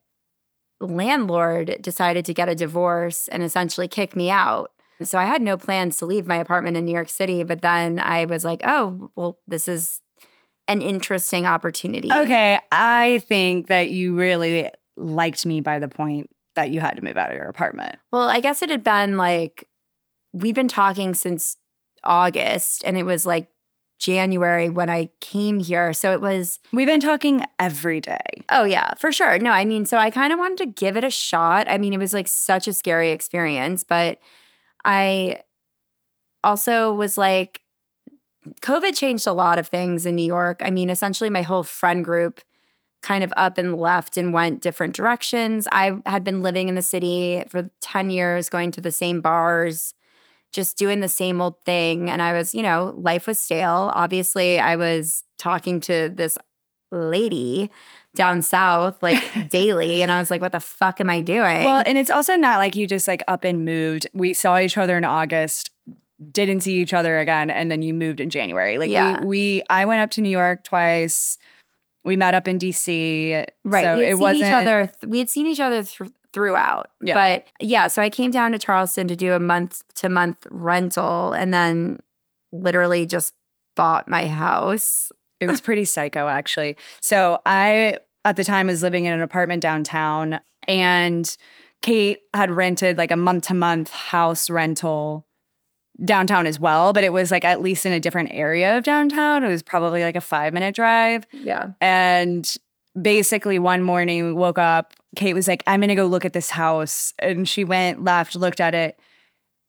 landlord 0.80 1.78
decided 1.82 2.26
to 2.26 2.34
get 2.34 2.50
a 2.50 2.56
divorce 2.56 3.28
and 3.28 3.44
essentially 3.44 3.88
kick 3.88 4.16
me 4.16 4.30
out. 4.30 4.72
So 5.04 5.20
I 5.20 5.26
had 5.26 5.42
no 5.42 5.58
plans 5.58 5.98
to 5.98 6.06
leave 6.06 6.26
my 6.26 6.38
apartment 6.38 6.78
in 6.78 6.86
New 6.86 6.94
York 6.94 7.10
City, 7.10 7.44
but 7.44 7.62
then 7.62 8.00
I 8.00 8.26
was 8.26 8.44
like, 8.44 8.62
oh, 8.66 9.12
well, 9.16 9.38
this 9.48 9.68
is 9.68 10.02
an 10.68 10.82
interesting 10.82 11.46
opportunity. 11.46 12.12
Okay, 12.12 12.60
I 12.72 13.20
think 13.28 13.68
that 13.68 13.90
you 13.90 14.16
really 14.16 14.70
liked 14.96 15.46
me 15.46 15.62
by 15.62 15.80
the 15.80 15.88
point 15.88 16.30
that 16.56 16.72
you 16.72 16.80
had 16.80 16.98
to 16.98 17.04
move 17.04 17.18
out 17.18 17.30
of 17.30 17.36
your 17.36 17.48
apartment. 17.48 17.98
Well, 18.12 18.28
I 18.28 18.40
guess 18.40 18.62
it 18.62 18.70
had 18.70 18.84
been 18.84 19.18
like 19.18 19.68
we've 20.34 20.56
been 20.56 20.68
talking 20.68 21.14
since 21.14 21.58
August 22.04 22.84
and 22.86 22.98
it 22.98 23.04
was 23.04 23.26
like 23.26 23.48
January 24.00 24.70
when 24.70 24.90
I 24.90 25.10
came 25.20 25.60
here. 25.60 25.94
So 25.94 26.12
it 26.14 26.22
was 26.22 26.60
We've 26.72 26.88
been 26.88 27.00
talking 27.00 27.44
every 27.60 28.00
day. 28.00 28.44
Oh 28.50 28.64
yeah, 28.64 28.94
for 28.96 29.12
sure. 29.12 29.40
No, 29.40 29.52
I 29.52 29.66
mean, 29.66 29.86
so 29.86 29.98
I 29.98 30.10
kind 30.10 30.32
of 30.32 30.40
wanted 30.40 30.58
to 30.60 30.66
give 30.68 30.98
it 30.98 31.04
a 31.04 31.10
shot. 31.10 31.68
I 31.70 31.78
mean, 31.78 31.94
it 31.94 32.00
was 32.00 32.14
like 32.14 32.28
such 32.28 32.68
a 32.68 32.74
scary 32.74 33.12
experience, 33.12 33.84
but 33.84 34.20
I 34.86 35.42
also 36.44 36.94
was 36.94 37.18
like 37.18 37.62
COVID 38.62 38.96
changed 38.96 39.28
a 39.28 39.34
lot 39.34 39.60
of 39.60 39.68
things 39.68 40.06
in 40.06 40.16
New 40.16 40.26
York. 40.26 40.62
I 40.64 40.72
mean, 40.72 40.90
essentially 40.90 41.30
my 41.30 41.42
whole 41.42 41.64
friend 41.64 42.04
group 42.04 42.42
kind 43.02 43.24
of 43.24 43.34
up 43.38 43.58
and 43.58 43.78
left 43.78 44.18
and 44.18 44.34
went 44.34 44.62
different 44.62 44.96
directions. 44.96 45.68
I 45.72 46.00
had 46.06 46.24
been 46.24 46.42
living 46.42 46.68
in 46.68 46.76
the 46.76 46.82
city 46.82 47.44
for 47.50 47.70
10 47.82 48.10
years, 48.10 48.50
going 48.50 48.72
to 48.72 48.82
the 48.82 48.92
same 48.92 49.22
bars, 49.22 49.94
just 50.54 50.78
doing 50.78 51.00
the 51.02 51.10
same 51.10 51.42
old 51.42 51.56
thing. 51.66 52.10
And 52.10 52.22
I 52.22 52.34
was, 52.34 52.56
you 52.56 52.64
know, 52.64 52.94
life 52.98 53.28
was 53.28 53.40
stale. 53.40 53.92
Obviously, 53.94 54.60
I 54.60 54.76
was 54.76 55.24
talking 55.38 55.80
to 55.82 56.10
this 56.10 56.38
lady 56.92 57.70
down 58.16 58.42
south 58.42 59.02
like 59.04 59.22
daily. 59.50 60.02
And 60.02 60.12
I 60.12 60.20
was 60.20 60.32
like, 60.32 60.42
what 60.42 60.52
the 60.52 60.60
fuck 60.60 61.00
am 61.00 61.10
I 61.10 61.22
doing? 61.22 61.64
Well, 61.64 61.84
and 61.86 61.98
it's 61.98 62.10
also 62.10 62.36
not 62.36 62.58
like 62.58 62.76
you 62.76 62.88
just 62.88 63.08
like 63.08 63.24
up 63.28 63.44
and 63.44 63.66
moved. 63.66 64.08
We 64.14 64.34
saw 64.34 64.58
each 64.58 64.78
other 64.78 64.98
in 64.98 65.04
August, 65.06 65.70
didn't 66.32 66.62
see 66.62 66.82
each 66.82 66.94
other 66.94 67.20
again, 67.20 67.50
and 67.50 67.70
then 67.70 67.82
you 67.82 67.94
moved 67.94 68.20
in 68.20 68.30
January. 68.30 68.78
Like 68.78 68.90
Yeah. 68.90 69.20
we, 69.22 69.28
we 69.28 69.64
I 69.70 69.86
went 69.86 70.02
up 70.02 70.10
to 70.12 70.22
New 70.22 70.30
York 70.30 70.64
twice. 70.64 71.38
We 72.04 72.16
met 72.16 72.34
up 72.34 72.48
in 72.48 72.58
DC. 72.58 73.46
Right. 73.66 73.84
So 73.84 73.98
we 73.98 74.04
had 74.04 74.10
it 74.10 74.16
seen 74.16 74.20
wasn't 74.22 74.46
each 74.48 74.54
other. 74.54 74.92
Th- 75.02 75.12
we 75.12 75.20
had 75.20 75.30
seen 75.30 75.46
each 75.46 75.60
other 75.60 75.84
thr- 75.84 76.06
throughout. 76.38 76.92
Yeah. 77.02 77.16
But 77.16 77.48
yeah, 77.60 77.88
so 77.88 78.00
I 78.00 78.12
came 78.12 78.30
down 78.30 78.52
to 78.52 78.60
Charleston 78.60 79.08
to 79.08 79.16
do 79.16 79.34
a 79.34 79.40
month 79.40 79.82
to 79.96 80.08
month 80.08 80.46
rental 80.52 81.34
and 81.34 81.52
then 81.52 82.00
literally 82.52 83.08
just 83.08 83.34
bought 83.76 84.08
my 84.08 84.28
house. 84.28 85.12
It 85.40 85.48
was 85.48 85.62
pretty 85.62 85.84
psycho, 85.84 86.28
actually. 86.28 86.78
So 87.02 87.40
I, 87.44 87.98
at 88.24 88.36
the 88.36 88.44
time, 88.44 88.68
was 88.68 88.84
living 88.84 89.06
in 89.06 89.14
an 89.14 89.22
apartment 89.22 89.64
downtown, 89.64 90.40
and 90.68 91.36
Cate 91.82 92.20
had 92.36 92.52
rented 92.52 93.00
like 93.00 93.10
a 93.10 93.18
month 93.18 93.48
to 93.48 93.56
month 93.56 93.90
house 93.90 94.48
rental 94.48 95.26
downtown 96.06 96.46
as 96.46 96.60
well, 96.60 96.94
but 96.94 97.04
it 97.04 97.12
was 97.14 97.32
like 97.32 97.46
at 97.46 97.62
least 97.62 97.84
in 97.84 97.94
a 97.94 98.00
different 98.00 98.30
area 98.32 98.78
of 98.78 98.84
downtown. 98.84 99.44
It 99.44 99.48
was 99.48 99.64
probably 99.64 100.04
like 100.04 100.16
a 100.16 100.22
five 100.22 100.54
minute 100.54 100.76
drive. 100.76 101.26
Yeah. 101.32 101.72
And 101.82 102.56
basically, 103.00 103.58
one 103.58 103.82
morning 103.82 104.26
we 104.26 104.34
woke 104.34 104.60
up. 104.60 104.94
Cate 105.18 105.34
was 105.34 105.48
like, 105.48 105.64
I'm 105.68 105.82
going 105.82 105.90
to 105.90 105.96
go 105.96 106.06
look 106.06 106.26
at 106.26 106.34
this 106.34 106.52
house. 106.52 107.14
And 107.20 107.50
she 107.50 107.64
went, 107.64 108.04
left, 108.04 108.36
looked 108.36 108.62
at 108.62 108.74
it. 108.74 109.00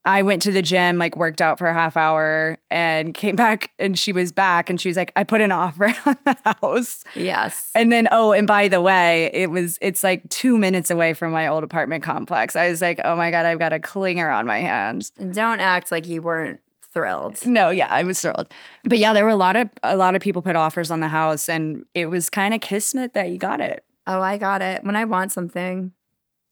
I 0.04 0.22
went 0.22 0.42
to 0.42 0.52
the 0.52 0.62
gym, 0.62 0.96
like 0.96 1.16
worked 1.16 1.42
out 1.42 1.58
for 1.58 1.66
a 1.66 1.74
half 1.74 1.96
hour 1.96 2.58
and 2.70 3.12
came 3.12 3.34
back 3.44 3.72
and 3.78 3.98
she 3.98 4.12
was 4.12 4.30
back 4.30 4.70
and 4.70 4.80
she 4.80 4.88
was 4.88 4.96
like, 4.96 5.12
I 5.16 5.24
put 5.24 5.40
an 5.40 5.50
offer 5.50 5.86
on 6.06 6.16
the 6.24 6.36
house. 6.44 7.02
Yes. 7.14 7.70
And 7.74 7.90
then, 7.90 8.08
oh, 8.12 8.32
and 8.32 8.46
by 8.46 8.68
the 8.68 8.80
way, 8.80 9.30
it 9.32 9.50
was, 9.50 9.78
it's 9.80 10.04
like 10.04 10.28
two 10.28 10.56
minutes 10.56 10.90
away 10.90 11.14
from 11.14 11.32
my 11.32 11.48
old 11.48 11.64
apartment 11.64 12.04
complex. 12.04 12.54
I 12.54 12.68
was 12.68 12.80
like, 12.80 13.00
oh 13.04 13.16
my 13.16 13.30
God, 13.30 13.44
I've 13.44 13.58
got 13.58 13.72
a 13.72 13.78
clinger 13.78 14.34
on 14.34 14.46
my 14.46 14.60
hands. 14.60 15.10
Don't 15.10 15.60
act 15.60 15.90
like 15.90 16.06
you 16.06 16.22
weren't 16.22 16.60
thrilled. 16.92 17.44
No, 17.46 17.70
yeah, 17.70 17.88
I 17.88 18.02
was 18.02 18.20
thrilled. 18.20 18.52
But 18.84 18.98
yeah, 18.98 19.12
there 19.12 19.24
were 19.24 19.30
a 19.30 19.36
lot 19.36 19.56
of, 19.56 19.68
a 19.82 19.96
lot 19.96 20.14
of 20.14 20.22
people 20.22 20.42
put 20.42 20.56
offers 20.56 20.90
on 20.90 21.00
the 21.00 21.08
house 21.08 21.48
and 21.48 21.84
it 21.94 22.06
was 22.06 22.30
kind 22.30 22.54
of 22.54 22.60
kismet 22.60 23.14
that 23.14 23.30
you 23.30 23.38
got 23.38 23.60
it. 23.60 23.84
Oh, 24.08 24.22
I 24.22 24.38
got 24.38 24.62
it. 24.62 24.82
When 24.84 24.96
I 24.96 25.04
want 25.04 25.32
something, 25.32 25.92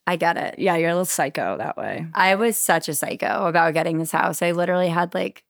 I 0.07 0.17
get 0.17 0.37
it. 0.37 0.59
Yeah, 0.59 0.77
you're 0.77 0.91
a 0.91 0.93
little 0.93 1.07
psycho 1.07 1.57
that 1.57 1.77
way. 1.79 2.07
I 2.15 2.35
was 2.35 2.59
such 2.59 2.89
a 2.89 2.95
psycho 2.95 3.47
about 3.47 3.73
getting 3.73 3.99
this 3.99 4.13
house. 4.13 4.43
I 4.43 4.53
literally 4.53 4.89
had 4.89 5.15
like 5.15 5.43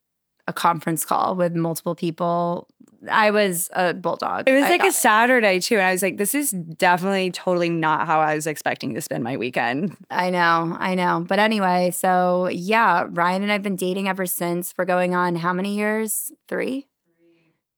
a 0.46 0.52
conference 0.52 1.04
call 1.04 1.34
with 1.34 1.54
multiple 1.56 1.96
people. 1.96 2.68
I 3.10 3.32
was 3.32 3.68
a 3.72 3.92
bulldog. 3.92 4.48
It 4.48 4.52
was 4.52 4.64
I 4.64 4.70
like 4.70 4.84
a 4.84 4.92
Saturday 4.92 5.58
too. 5.58 5.74
And 5.74 5.84
I 5.84 5.92
was 5.92 6.02
like, 6.02 6.16
this 6.16 6.32
is 6.32 6.52
definitely 6.52 7.32
totally 7.32 7.70
not 7.70 8.06
how 8.06 8.20
I 8.20 8.36
was 8.36 8.46
expecting 8.46 8.94
to 8.94 9.00
spend 9.00 9.24
my 9.24 9.36
weekend. 9.36 9.96
I 10.08 10.30
know, 10.30 10.76
I 10.78 10.94
know. 10.94 11.24
But 11.28 11.40
anyway, 11.40 11.90
so 11.90 12.48
yeah, 12.48 13.04
Rian 13.04 13.42
and 13.42 13.50
I've 13.50 13.62
been 13.64 13.76
dating 13.76 14.08
ever 14.08 14.26
since. 14.26 14.72
We're 14.78 14.84
going 14.84 15.14
on 15.14 15.34
how 15.34 15.52
many 15.52 15.76
years? 15.76 16.32
Three? 16.48 16.86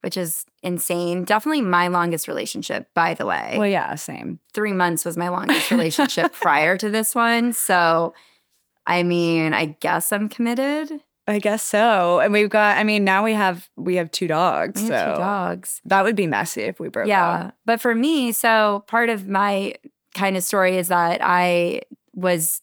Which 0.02 0.16
is 0.16 0.44
insane. 0.62 1.24
Definitely 1.24 1.62
my 1.62 1.88
longest 1.88 2.28
relationship, 2.28 2.88
by 2.94 3.14
the 3.14 3.26
way. 3.26 3.56
Well, 3.58 3.66
yeah, 3.68 3.94
same. 3.96 4.38
Three 4.52 4.72
months 4.72 5.04
was 5.04 5.16
my 5.16 5.28
longest 5.28 5.70
relationship 5.72 6.32
prior 6.32 6.76
to 6.78 6.88
this 6.90 7.14
one. 7.14 7.52
So, 7.52 8.14
I 8.86 9.02
mean, 9.02 9.52
I 9.54 9.76
guess 9.80 10.12
I'm 10.12 10.28
committed. 10.28 11.00
I 11.26 11.40
guess 11.40 11.62
so. 11.62 12.20
And 12.20 12.32
we've 12.32 12.48
got, 12.48 12.78
I 12.78 12.84
mean, 12.84 13.04
now 13.04 13.22
we 13.22 13.34
have 13.34 13.68
we 13.76 13.96
have 13.96 14.10
two 14.10 14.28
dogs. 14.28 14.80
We 14.80 14.88
so 14.88 15.12
two 15.14 15.20
dogs. 15.20 15.82
that 15.84 16.02
would 16.04 16.16
be 16.16 16.26
messy 16.26 16.62
if 16.62 16.80
we 16.80 16.88
broke 16.88 17.06
Yeah. 17.08 17.28
up. 17.30 17.54
But 17.66 17.80
for 17.82 17.94
me, 17.94 18.32
so 18.32 18.84
part 18.86 19.10
of 19.10 19.28
my 19.28 19.74
kind 20.14 20.38
of 20.38 20.42
story 20.42 20.78
is 20.78 20.88
that 20.88 21.20
I 21.22 21.82
was 22.14 22.62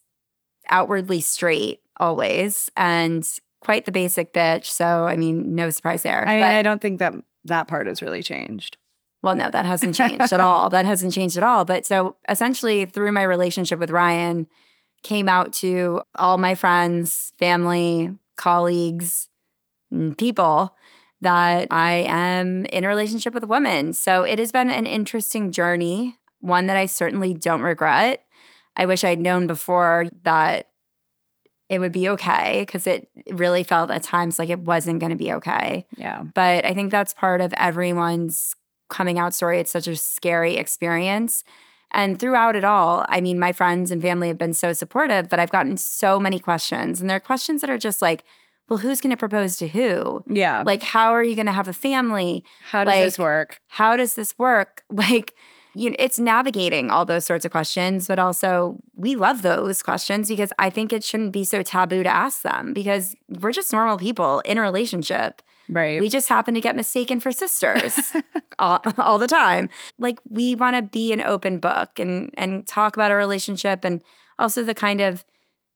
outwardly 0.68 1.20
straight 1.20 1.80
always 1.98 2.68
and 2.76 3.24
quite 3.66 3.84
the 3.84 3.90
basic 3.92 4.32
bitch. 4.32 4.66
So, 4.66 5.06
I 5.06 5.16
mean, 5.16 5.56
no 5.56 5.70
surprise 5.70 6.04
there. 6.04 6.22
I 6.26 6.34
mean, 6.36 6.40
But- 6.42 6.54
I 6.54 6.62
don't 6.62 6.80
think 6.80 7.00
that 7.00 7.14
that 7.44 7.66
part 7.66 7.88
has 7.88 8.00
really 8.00 8.22
changed. 8.22 8.76
Well, 9.24 9.34
no, 9.34 9.50
that 9.50 9.66
hasn't 9.66 9.94
changed 10.02 10.32
at 10.32 10.38
all. 10.40 10.70
That 10.70 10.84
hasn't 10.86 11.12
changed 11.12 11.36
at 11.36 11.42
all. 11.42 11.64
But 11.64 11.84
so 11.84 12.14
essentially, 12.28 12.84
through 12.86 13.10
my 13.10 13.24
relationship 13.24 13.80
with 13.80 13.90
Rian, 13.90 14.46
came 15.02 15.28
out 15.28 15.52
to 15.54 16.00
all 16.14 16.38
my 16.38 16.54
friends, 16.54 17.32
family, 17.38 18.16
colleagues, 18.36 19.28
and 19.90 20.16
people 20.16 20.76
that 21.20 21.66
I 21.72 22.04
am 22.06 22.66
in 22.66 22.84
a 22.84 22.88
relationship 22.88 23.34
with 23.34 23.42
a 23.42 23.48
woman. 23.48 23.94
So 23.94 24.22
it 24.22 24.38
has 24.38 24.52
been 24.52 24.70
an 24.70 24.86
interesting 24.86 25.50
journey, 25.50 26.18
one 26.40 26.66
that 26.68 26.76
I 26.76 26.86
certainly 26.86 27.34
don't 27.34 27.62
regret. 27.62 28.22
I 28.76 28.86
wish 28.86 29.02
I'd 29.02 29.18
known 29.20 29.48
before 29.48 30.06
that 30.22 30.68
it 31.68 31.78
would 31.78 31.92
be 31.92 32.08
okay 32.10 32.62
because 32.66 32.86
it 32.86 33.08
really 33.30 33.62
felt 33.62 33.90
at 33.90 34.02
times 34.02 34.38
like 34.38 34.50
it 34.50 34.60
wasn't 34.60 35.00
going 35.00 35.10
to 35.10 35.16
be 35.16 35.32
okay. 35.32 35.86
Yeah. 35.96 36.22
But 36.34 36.64
I 36.64 36.74
think 36.74 36.90
that's 36.90 37.12
part 37.12 37.40
of 37.40 37.52
everyone's 37.54 38.54
coming 38.88 39.18
out 39.18 39.34
story. 39.34 39.58
It's 39.58 39.72
such 39.72 39.88
a 39.88 39.96
scary 39.96 40.56
experience. 40.56 41.42
And 41.90 42.18
throughout 42.18 42.56
it 42.56 42.64
all, 42.64 43.04
I 43.08 43.20
mean, 43.20 43.38
my 43.38 43.52
friends 43.52 43.90
and 43.90 44.02
family 44.02 44.28
have 44.28 44.38
been 44.38 44.54
so 44.54 44.72
supportive, 44.72 45.28
but 45.28 45.38
I've 45.38 45.50
gotten 45.50 45.76
so 45.76 46.20
many 46.20 46.38
questions. 46.38 47.00
And 47.00 47.08
there 47.08 47.16
are 47.16 47.20
questions 47.20 47.60
that 47.60 47.70
are 47.70 47.78
just 47.78 48.02
like, 48.02 48.24
well, 48.68 48.78
who's 48.78 49.00
going 49.00 49.12
to 49.12 49.16
propose 49.16 49.56
to 49.58 49.68
who? 49.68 50.24
Yeah. 50.28 50.62
Like, 50.66 50.82
how 50.82 51.12
are 51.12 51.22
you 51.22 51.36
going 51.36 51.46
to 51.46 51.52
have 51.52 51.68
a 51.68 51.72
family? 51.72 52.44
how 52.64 52.84
does 52.84 52.94
this 52.94 53.18
work? 53.18 53.60
How 53.68 53.96
does 53.96 54.14
this 54.14 54.38
work? 54.38 54.82
Like, 54.90 55.34
you 55.76 55.90
know, 55.90 55.96
it's 55.98 56.18
navigating 56.18 56.90
all 56.90 57.04
those 57.04 57.26
sorts 57.26 57.44
of 57.44 57.50
questions, 57.50 58.08
but 58.08 58.18
also 58.18 58.78
we 58.94 59.14
love 59.14 59.42
those 59.42 59.82
questions 59.82 60.28
because 60.28 60.50
I 60.58 60.70
think 60.70 60.90
it 60.90 61.04
shouldn't 61.04 61.32
be 61.32 61.44
so 61.44 61.62
taboo 61.62 62.02
to 62.02 62.08
ask 62.08 62.40
them 62.40 62.72
because 62.72 63.14
we're 63.28 63.52
just 63.52 63.74
normal 63.74 63.98
people 63.98 64.40
in 64.40 64.56
a 64.56 64.62
relationship. 64.62 65.42
Right. 65.68 66.00
We 66.00 66.08
just 66.08 66.30
happen 66.30 66.54
to 66.54 66.62
get 66.62 66.76
mistaken 66.76 67.20
for 67.20 67.30
sisters 67.30 67.98
all, 68.58 68.80
all 68.96 69.18
the 69.18 69.26
time. 69.26 69.68
Like 69.98 70.18
we 70.30 70.54
want 70.54 70.76
to 70.76 70.82
be 70.82 71.12
an 71.12 71.20
open 71.20 71.58
book 71.58 71.98
and 71.98 72.30
and 72.38 72.66
talk 72.66 72.96
about 72.96 73.10
our 73.10 73.18
relationship 73.18 73.84
and 73.84 74.02
also 74.38 74.62
the 74.62 74.74
kind 74.74 75.02
of 75.02 75.26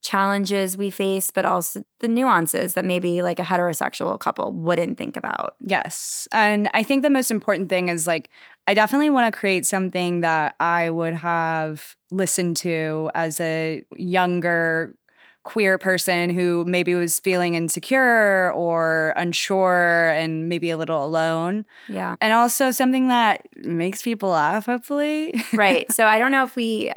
challenges 0.01 0.77
we 0.77 0.89
face, 0.89 1.31
but 1.31 1.45
also 1.45 1.83
the 1.99 2.07
nuances 2.07 2.73
that 2.73 2.85
maybe 2.85 3.21
like 3.21 3.39
a 3.39 3.43
heterosexual 3.43 4.19
couple 4.19 4.51
wouldn't 4.51 4.97
think 4.97 5.15
about. 5.15 5.55
Yes. 5.59 6.27
And 6.31 6.69
I 6.73 6.83
think 6.83 7.03
the 7.03 7.09
most 7.09 7.31
important 7.31 7.69
thing 7.69 7.89
is 7.89 8.07
like, 8.07 8.29
I 8.67 8.73
definitely 8.73 9.09
want 9.09 9.31
to 9.33 9.39
create 9.39 9.65
something 9.65 10.21
that 10.21 10.55
I 10.59 10.89
would 10.89 11.13
have 11.13 11.95
listened 12.09 12.57
to 12.57 13.11
as 13.13 13.39
a 13.39 13.83
younger 13.95 14.95
queer 15.43 15.77
person 15.77 16.29
who 16.29 16.63
maybe 16.65 16.93
was 16.93 17.19
feeling 17.19 17.55
insecure 17.55 18.51
or 18.53 19.13
unsure 19.17 20.09
and 20.09 20.47
maybe 20.47 20.69
a 20.69 20.77
little 20.77 21.03
alone. 21.03 21.65
Yeah. 21.89 22.15
And 22.21 22.33
also 22.33 22.71
something 22.71 23.07
that 23.07 23.47
makes 23.55 24.03
people 24.03 24.29
laugh, 24.29 24.67
hopefully. 24.67 25.33
right. 25.53 25.91
So 25.91 26.05
I 26.05 26.19
don't 26.19 26.31
know 26.31 26.43
if 26.43 26.55
we 26.55 26.91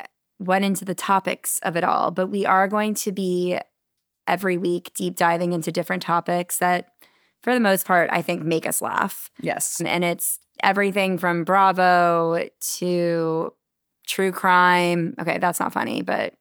went 0.44 0.64
into 0.64 0.84
the 0.84 0.94
topics 0.94 1.58
of 1.62 1.76
it 1.76 1.84
all, 1.84 2.10
but 2.10 2.28
we 2.28 2.46
are 2.46 2.68
going 2.68 2.94
to 2.94 3.12
be 3.12 3.58
every 4.26 4.56
week 4.56 4.92
deep 4.94 5.16
diving 5.16 5.52
into 5.52 5.72
different 5.72 6.02
topics 6.02 6.58
that, 6.58 6.88
for 7.42 7.52
the 7.52 7.60
most 7.60 7.86
part, 7.86 8.08
I 8.12 8.22
think 8.22 8.42
make 8.42 8.66
us 8.66 8.80
laugh. 8.80 9.30
yes. 9.40 9.80
And 9.84 10.04
it's 10.04 10.38
everything 10.62 11.18
from 11.18 11.44
Bravo 11.44 12.48
to 12.78 13.52
true 14.06 14.32
crime. 14.32 15.14
Okay, 15.20 15.38
that's 15.38 15.60
not 15.60 15.72
funny, 15.72 16.02
but 16.02 16.34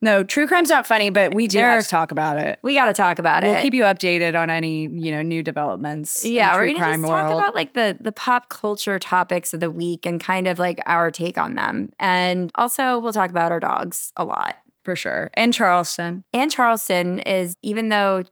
No, 0.00 0.22
true 0.22 0.46
crime's 0.46 0.68
not 0.68 0.86
funny, 0.86 1.10
but 1.10 1.34
we 1.34 1.48
do 1.48 1.58
There- 1.58 1.70
have 1.70 1.82
to 1.82 1.88
talk 1.88 2.12
about 2.12 2.38
it. 2.38 2.60
we 2.62 2.74
got 2.74 2.86
to 2.86 2.92
talk 2.92 3.18
about 3.18 3.42
it. 3.42 3.48
We'll 3.48 3.62
keep 3.62 3.74
you 3.74 3.82
updated 3.82 4.40
on 4.40 4.48
any, 4.48 4.82
you 4.86 5.10
know, 5.10 5.22
new 5.22 5.42
developments. 5.42 6.24
in 6.24 6.32
yeah, 6.32 6.54
we're 6.54 6.66
gonna 6.66 6.78
crime 6.78 7.00
just 7.00 7.10
world. 7.12 7.30
talk 7.32 7.38
about 7.40 7.54
like 7.56 7.74
the 7.74 7.96
the 8.00 8.12
pop 8.12 8.48
culture 8.48 8.98
topics 9.00 9.52
of 9.52 9.60
the 9.60 9.70
week 9.70 10.06
and 10.06 10.20
kind 10.20 10.46
of 10.46 10.58
like 10.60 10.80
our 10.86 11.10
take 11.10 11.36
on 11.36 11.54
them. 11.56 11.90
And 11.98 12.52
also, 12.54 12.98
we'll 13.00 13.12
talk 13.12 13.30
about 13.30 13.50
our 13.52 13.60
dogs 13.60 14.12
a 14.16 14.24
lot. 14.24 14.56
for 14.84 14.96
sure. 14.96 15.30
And 15.34 15.52
Charleston. 15.52 16.24
and 16.32 16.50
Charleston 16.50 17.18
is, 17.18 17.56
even 17.62 17.90
though, 17.90 18.22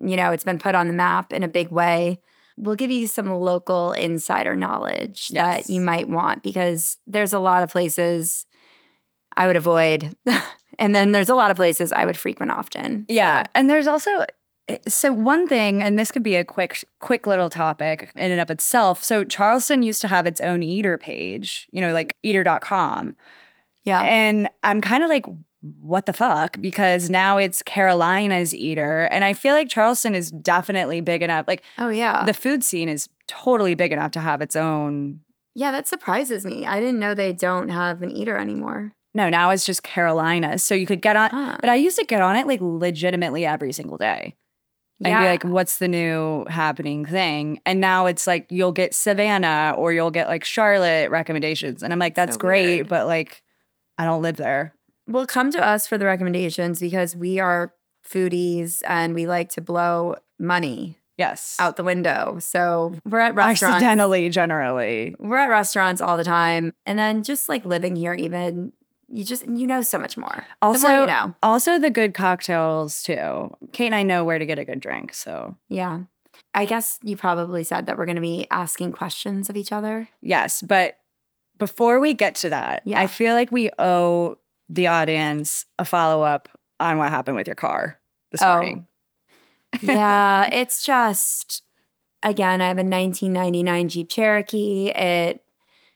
you 0.00 0.16
know, 0.16 0.30
it's 0.30 0.44
been 0.44 0.58
put 0.58 0.74
on 0.74 0.86
the 0.86 0.94
map 0.94 1.34
in 1.34 1.42
a 1.42 1.48
big 1.48 1.68
way, 1.70 2.18
we'll 2.56 2.76
give 2.76 2.90
you 2.90 3.06
some 3.06 3.28
local 3.30 3.92
insider 3.92 4.56
knowledge 4.56 5.28
Yes. 5.30 5.66
that 5.66 5.70
you 5.72 5.80
might 5.82 6.08
want 6.08 6.42
because 6.42 6.96
there's 7.06 7.34
a 7.34 7.38
lot 7.38 7.62
of 7.62 7.68
places 7.70 8.46
I 9.36 9.46
would 9.46 9.56
avoid. 9.56 10.14
and 10.78 10.94
then 10.94 11.12
there's 11.12 11.28
a 11.28 11.34
lot 11.34 11.50
of 11.50 11.56
places 11.56 11.92
I 11.92 12.04
would 12.04 12.16
frequent 12.16 12.52
often. 12.52 13.06
Yeah, 13.08 13.44
and 13.54 13.68
there's 13.70 13.86
also 13.86 14.24
eh, 14.68 14.78
so 14.88 15.12
one 15.12 15.46
thing, 15.48 15.82
and 15.82 15.98
this 15.98 16.10
could 16.12 16.22
be 16.22 16.36
a 16.36 16.44
quick, 16.44 16.84
quick 17.00 17.26
little 17.26 17.50
topic 17.50 18.10
in 18.16 18.30
and 18.30 18.40
of 18.40 18.50
itself. 18.50 19.02
So 19.02 19.24
Charleston 19.24 19.82
used 19.82 20.00
to 20.02 20.08
have 20.08 20.26
its 20.26 20.40
own 20.40 20.62
eater 20.62 20.98
page, 20.98 21.68
you 21.72 21.80
know, 21.80 21.92
like 21.92 22.16
eater.com. 22.22 23.16
Yeah. 23.84 24.00
And 24.02 24.48
I'm 24.62 24.80
kind 24.80 25.02
of 25.02 25.08
like, 25.08 25.26
what 25.80 26.06
the 26.06 26.12
fuck? 26.12 26.60
Because 26.60 27.10
now 27.10 27.38
it's 27.38 27.62
Carolina's 27.62 28.54
eater. 28.54 29.08
And 29.10 29.24
I 29.24 29.32
feel 29.32 29.54
like 29.54 29.68
Charleston 29.68 30.14
is 30.14 30.30
definitely 30.30 31.00
big 31.00 31.22
enough. 31.22 31.46
Like 31.48 31.62
Oh, 31.78 31.88
yeah. 31.88 32.24
the 32.24 32.34
food 32.34 32.62
scene 32.64 32.88
is 32.88 33.08
totally 33.28 33.74
big 33.74 33.92
enough 33.92 34.10
to 34.12 34.20
have 34.20 34.40
its 34.40 34.56
own. 34.56 35.20
yeah, 35.54 35.70
that 35.72 35.86
surprises 35.88 36.44
me. 36.44 36.64
I 36.66 36.80
didn't 36.80 36.98
know 37.00 37.14
they 37.14 37.32
don't 37.32 37.68
have 37.68 38.02
an 38.02 38.10
eater 38.10 38.36
anymore. 38.36 38.92
No, 39.14 39.28
now 39.28 39.50
it's 39.50 39.66
just 39.66 39.82
Carolina. 39.82 40.58
So 40.58 40.74
you 40.74 40.86
could 40.86 41.02
get 41.02 41.16
on, 41.16 41.28
Ah. 41.32 41.56
but 41.60 41.68
I 41.68 41.74
used 41.74 41.98
to 41.98 42.04
get 42.04 42.22
on 42.22 42.36
it 42.36 42.46
like 42.46 42.60
legitimately 42.62 43.44
every 43.44 43.72
single 43.72 43.98
day. 43.98 44.36
Yeah. 44.98 45.16
and 45.18 45.24
be 45.24 45.28
like, 45.30 45.44
what's 45.52 45.78
the 45.78 45.88
new 45.88 46.44
happening 46.48 47.04
thing? 47.04 47.60
And 47.66 47.80
now 47.80 48.06
it's 48.06 48.24
like 48.28 48.46
you'll 48.50 48.70
get 48.70 48.94
Savannah 48.94 49.74
or 49.76 49.92
you'll 49.92 50.12
get 50.12 50.28
like 50.28 50.44
Charlotte 50.44 51.10
recommendations. 51.10 51.82
And 51.82 51.92
I'm 51.92 51.98
like, 51.98 52.14
that's 52.14 52.34
So 52.36 52.38
great, 52.40 52.66
weird. 52.76 52.88
but 52.88 53.06
like 53.08 53.42
I 53.98 54.04
don't 54.04 54.22
live 54.22 54.36
there. 54.36 54.74
Well, 55.08 55.26
come 55.26 55.50
to 55.52 55.64
us 55.66 55.88
for 55.88 55.98
the 55.98 56.04
recommendations 56.04 56.78
because 56.78 57.16
we 57.16 57.40
are 57.40 57.74
foodies 58.08 58.80
and 58.86 59.12
we 59.14 59.26
like 59.26 59.48
to 59.50 59.60
blow 59.60 60.14
money 60.38 60.98
Yes. 61.18 61.56
out 61.58 61.76
the 61.76 61.82
window. 61.84 62.38
So 62.40 62.94
we're 63.04 63.18
at 63.18 63.34
restaurants. 63.34 63.74
Accidentally, 63.82 64.28
generally. 64.30 65.16
We're 65.18 65.36
at 65.38 65.48
restaurants 65.50 66.00
all 66.00 66.16
the 66.16 66.22
time. 66.24 66.72
And 66.86 66.96
then 66.98 67.24
just 67.24 67.48
like 67.48 67.64
living 67.64 67.96
here, 67.96 68.14
even 68.14 68.72
you 69.12 69.24
just 69.24 69.46
you 69.46 69.66
know 69.66 69.82
so 69.82 69.98
much 69.98 70.16
more. 70.16 70.30
The 70.30 70.66
more 70.66 70.74
Also, 70.74 71.00
you 71.02 71.06
know. 71.06 71.34
also 71.42 71.78
the 71.78 71.90
good 71.90 72.14
cocktails 72.14 73.02
too. 73.02 73.54
Cate 73.72 73.86
and 73.86 73.94
I 73.94 74.02
know 74.02 74.24
where 74.24 74.38
to 74.38 74.46
get 74.46 74.58
a 74.58 74.64
good 74.64 74.80
drink. 74.80 75.12
So 75.14 75.56
Yeah. 75.68 76.00
I 76.54 76.64
guess 76.64 76.98
you 77.02 77.16
probably 77.16 77.62
said 77.64 77.86
that 77.86 77.96
we're 77.98 78.06
gonna 78.06 78.20
be 78.20 78.46
asking 78.50 78.92
questions 78.92 79.48
of 79.50 79.56
each 79.56 79.70
other. 79.72 80.08
yes, 80.20 80.62
but 80.62 80.98
before 81.58 82.00
we 82.00 82.14
get 82.14 82.34
to 82.36 82.48
that, 82.50 82.82
Yeah. 82.84 83.00
I 83.00 83.06
feel 83.06 83.34
like 83.34 83.52
we 83.52 83.70
owe 83.78 84.38
the 84.68 84.86
audience 84.88 85.66
a 85.78 85.84
follow 85.84 86.22
up 86.22 86.48
on 86.80 86.96
what 86.98 87.10
happened 87.10 87.36
with 87.36 87.46
your 87.46 87.54
car 87.56 88.00
this 88.30 88.42
Oh. 88.42 88.54
morning. 88.54 88.86
yeah, 89.82 90.48
it's 90.52 90.84
just 90.84 91.62
again, 92.22 92.60
I 92.60 92.68
have 92.68 92.78
a 92.78 92.84
1999 92.84 93.88
Jeep 93.88 94.08
Cherokee. 94.08 94.90
It 94.90 95.44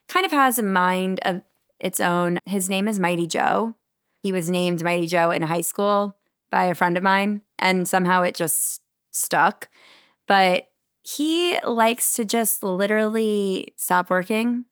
kind 0.09 0.27
of 0.27 0.33
has 0.33 0.59
a 0.59 0.63
mind 0.63 1.21
of 1.25 1.43
its 1.81 2.01
own. 2.01 2.39
His 2.47 2.69
name 2.69 2.89
is 2.89 2.99
Mighty 2.99 3.27
Joe. 3.27 3.75
He 4.23 4.33
was 4.33 4.51
named 4.51 4.83
Mighty 4.83 5.07
Joe 5.07 5.31
in 5.31 5.43
high 5.43 5.61
school 5.61 6.17
by 6.51 6.65
a 6.65 6.75
friend 6.75 6.97
of 6.97 7.03
mine, 7.03 7.43
and 7.59 7.89
somehow 7.89 8.23
it 8.23 8.35
just 8.35 8.81
stuck. 9.11 9.69
But 10.27 10.69
he 11.03 11.59
likes 11.61 12.15
to 12.15 12.25
just 12.25 12.63
literally 12.63 13.73
stop 13.77 14.11
working 14.11 14.65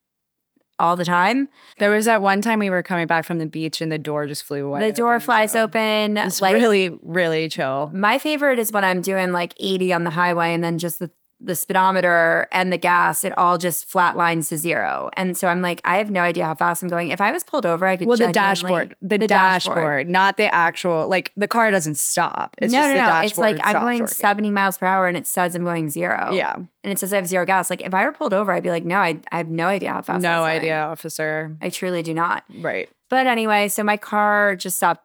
all 0.78 0.96
the 0.96 1.04
time. 1.04 1.48
There 1.78 1.90
was 1.90 2.06
that 2.06 2.22
one 2.22 2.42
time 2.42 2.58
we 2.58 2.70
were 2.70 2.82
coming 2.82 3.06
back 3.06 3.24
from 3.24 3.38
the 3.38 3.46
beach 3.46 3.80
and 3.80 3.92
the 3.92 3.98
door 3.98 4.26
just 4.26 4.44
flew 4.44 4.66
away. 4.66 4.90
The 4.90 4.96
door 4.96 5.20
flies 5.20 5.52
so 5.52 5.62
open. 5.62 6.16
It's 6.16 6.42
like 6.42 6.54
really, 6.54 6.98
really 7.02 7.48
chill. 7.48 7.90
My 7.94 8.18
favorite 8.18 8.58
is 8.58 8.72
when 8.72 8.84
I'm 8.84 9.00
doing 9.00 9.32
like 9.32 9.54
80 9.58 9.92
on 9.92 10.04
the 10.04 10.10
highway 10.10 10.52
and 10.52 10.64
then 10.64 10.78
just 10.78 10.98
the 10.98 11.10
the 11.40 11.54
speedometer 11.54 12.48
and 12.52 12.72
the 12.72 12.78
gas, 12.78 13.24
it 13.24 13.36
all 13.36 13.58
just 13.58 13.90
flatlines 13.90 14.48
to 14.48 14.56
zero. 14.56 15.10
And 15.16 15.36
so 15.36 15.48
I'm 15.48 15.60
like, 15.60 15.80
I 15.84 15.98
have 15.98 16.10
no 16.10 16.20
idea 16.20 16.44
how 16.44 16.54
fast 16.54 16.82
I'm 16.82 16.88
going. 16.88 17.10
If 17.10 17.20
I 17.20 17.32
was 17.32 17.44
pulled 17.44 17.66
over, 17.66 17.86
I 17.86 17.96
could 17.96 18.06
Well, 18.06 18.16
the 18.16 18.32
dashboard, 18.32 18.94
the, 19.02 19.18
dashboard, 19.18 20.08
not 20.08 20.36
the 20.36 20.52
actual. 20.54 21.08
Like 21.08 21.32
the 21.36 21.48
car 21.48 21.70
doesn't 21.70 21.96
stop. 21.96 22.56
It's 22.58 22.72
no, 22.72 22.78
just 22.78 22.88
no, 22.88 22.94
no. 22.94 23.06
dashboard 23.06 23.30
It's 23.30 23.38
like 23.38 23.66
I'm 23.66 23.82
going 23.82 24.00
working. 24.00 24.14
70 24.14 24.50
miles 24.50 24.78
per 24.78 24.86
hour 24.86 25.06
and 25.06 25.16
it 25.16 25.26
says 25.26 25.54
I'm 25.54 25.64
going 25.64 25.90
zero. 25.90 26.30
Yeah, 26.32 26.54
And 26.54 26.92
it 26.92 26.98
says 26.98 27.12
I 27.12 27.16
have 27.16 27.26
zero 27.26 27.44
gas. 27.44 27.70
Like 27.70 27.82
if 27.82 27.92
I 27.92 28.04
were 28.04 28.12
pulled 28.12 28.32
over, 28.34 28.52
I'd 28.52 28.62
be 28.62 28.70
like, 28.70 28.84
no, 28.84 28.98
I, 28.98 29.20
I 29.30 29.38
have 29.38 29.48
no 29.48 29.66
idea 29.66 29.92
how 29.92 30.02
fast. 30.02 30.22
No 30.22 30.44
idea, 30.44 30.80
officer. 30.80 31.56
I 31.60 31.68
truly 31.68 32.02
do 32.02 32.14
not. 32.14 32.44
Right. 32.60 32.88
But 33.10 33.26
anyway, 33.26 33.68
so 33.68 33.82
my 33.82 33.96
car 33.96 34.56
just 34.56 34.76
stopped 34.76 35.04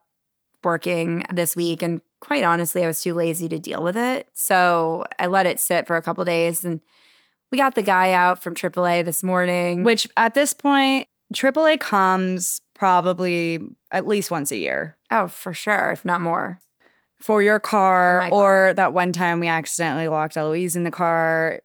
working 0.63 1.25
this 1.33 1.55
week. 1.55 1.81
And 1.81 2.01
quite 2.19 2.43
honestly, 2.43 2.83
I 2.83 2.87
was 2.87 3.01
too 3.01 3.13
lazy 3.13 3.47
to 3.49 3.59
deal 3.59 3.83
with 3.83 3.97
it. 3.97 4.27
So 4.33 5.05
I 5.17 5.27
let 5.27 5.45
it 5.45 5.59
sit 5.59 5.87
for 5.87 5.95
a 5.95 6.01
couple 6.01 6.23
days. 6.25 6.65
And 6.65 6.81
we 7.51 7.57
got 7.57 7.75
the 7.75 7.81
guy 7.81 8.11
out 8.11 8.41
from 8.41 8.55
AAA 8.55 9.05
this 9.05 9.23
morning. 9.23 9.83
Which 9.83 10.07
at 10.17 10.33
this 10.33 10.53
point, 10.53 11.07
AAA 11.33 11.79
comes 11.79 12.61
probably 12.75 13.59
at 13.91 14.07
least 14.07 14.31
once 14.31 14.51
a 14.51 14.57
year 14.57 14.97
oh, 15.11 15.27
for 15.27 15.53
sure, 15.53 15.91
if 15.91 16.05
not 16.05 16.21
more. 16.21 16.59
for 17.19 17.41
your 17.43 17.59
car, 17.59 18.29
or 18.31 18.73
that 18.75 18.93
one 18.93 19.11
time 19.11 19.39
we 19.39 19.47
accidentally 19.47 20.07
locked 20.07 20.37
Eloise 20.37 20.75
in 20.75 20.83
the 20.83 20.91
car. 20.91 21.59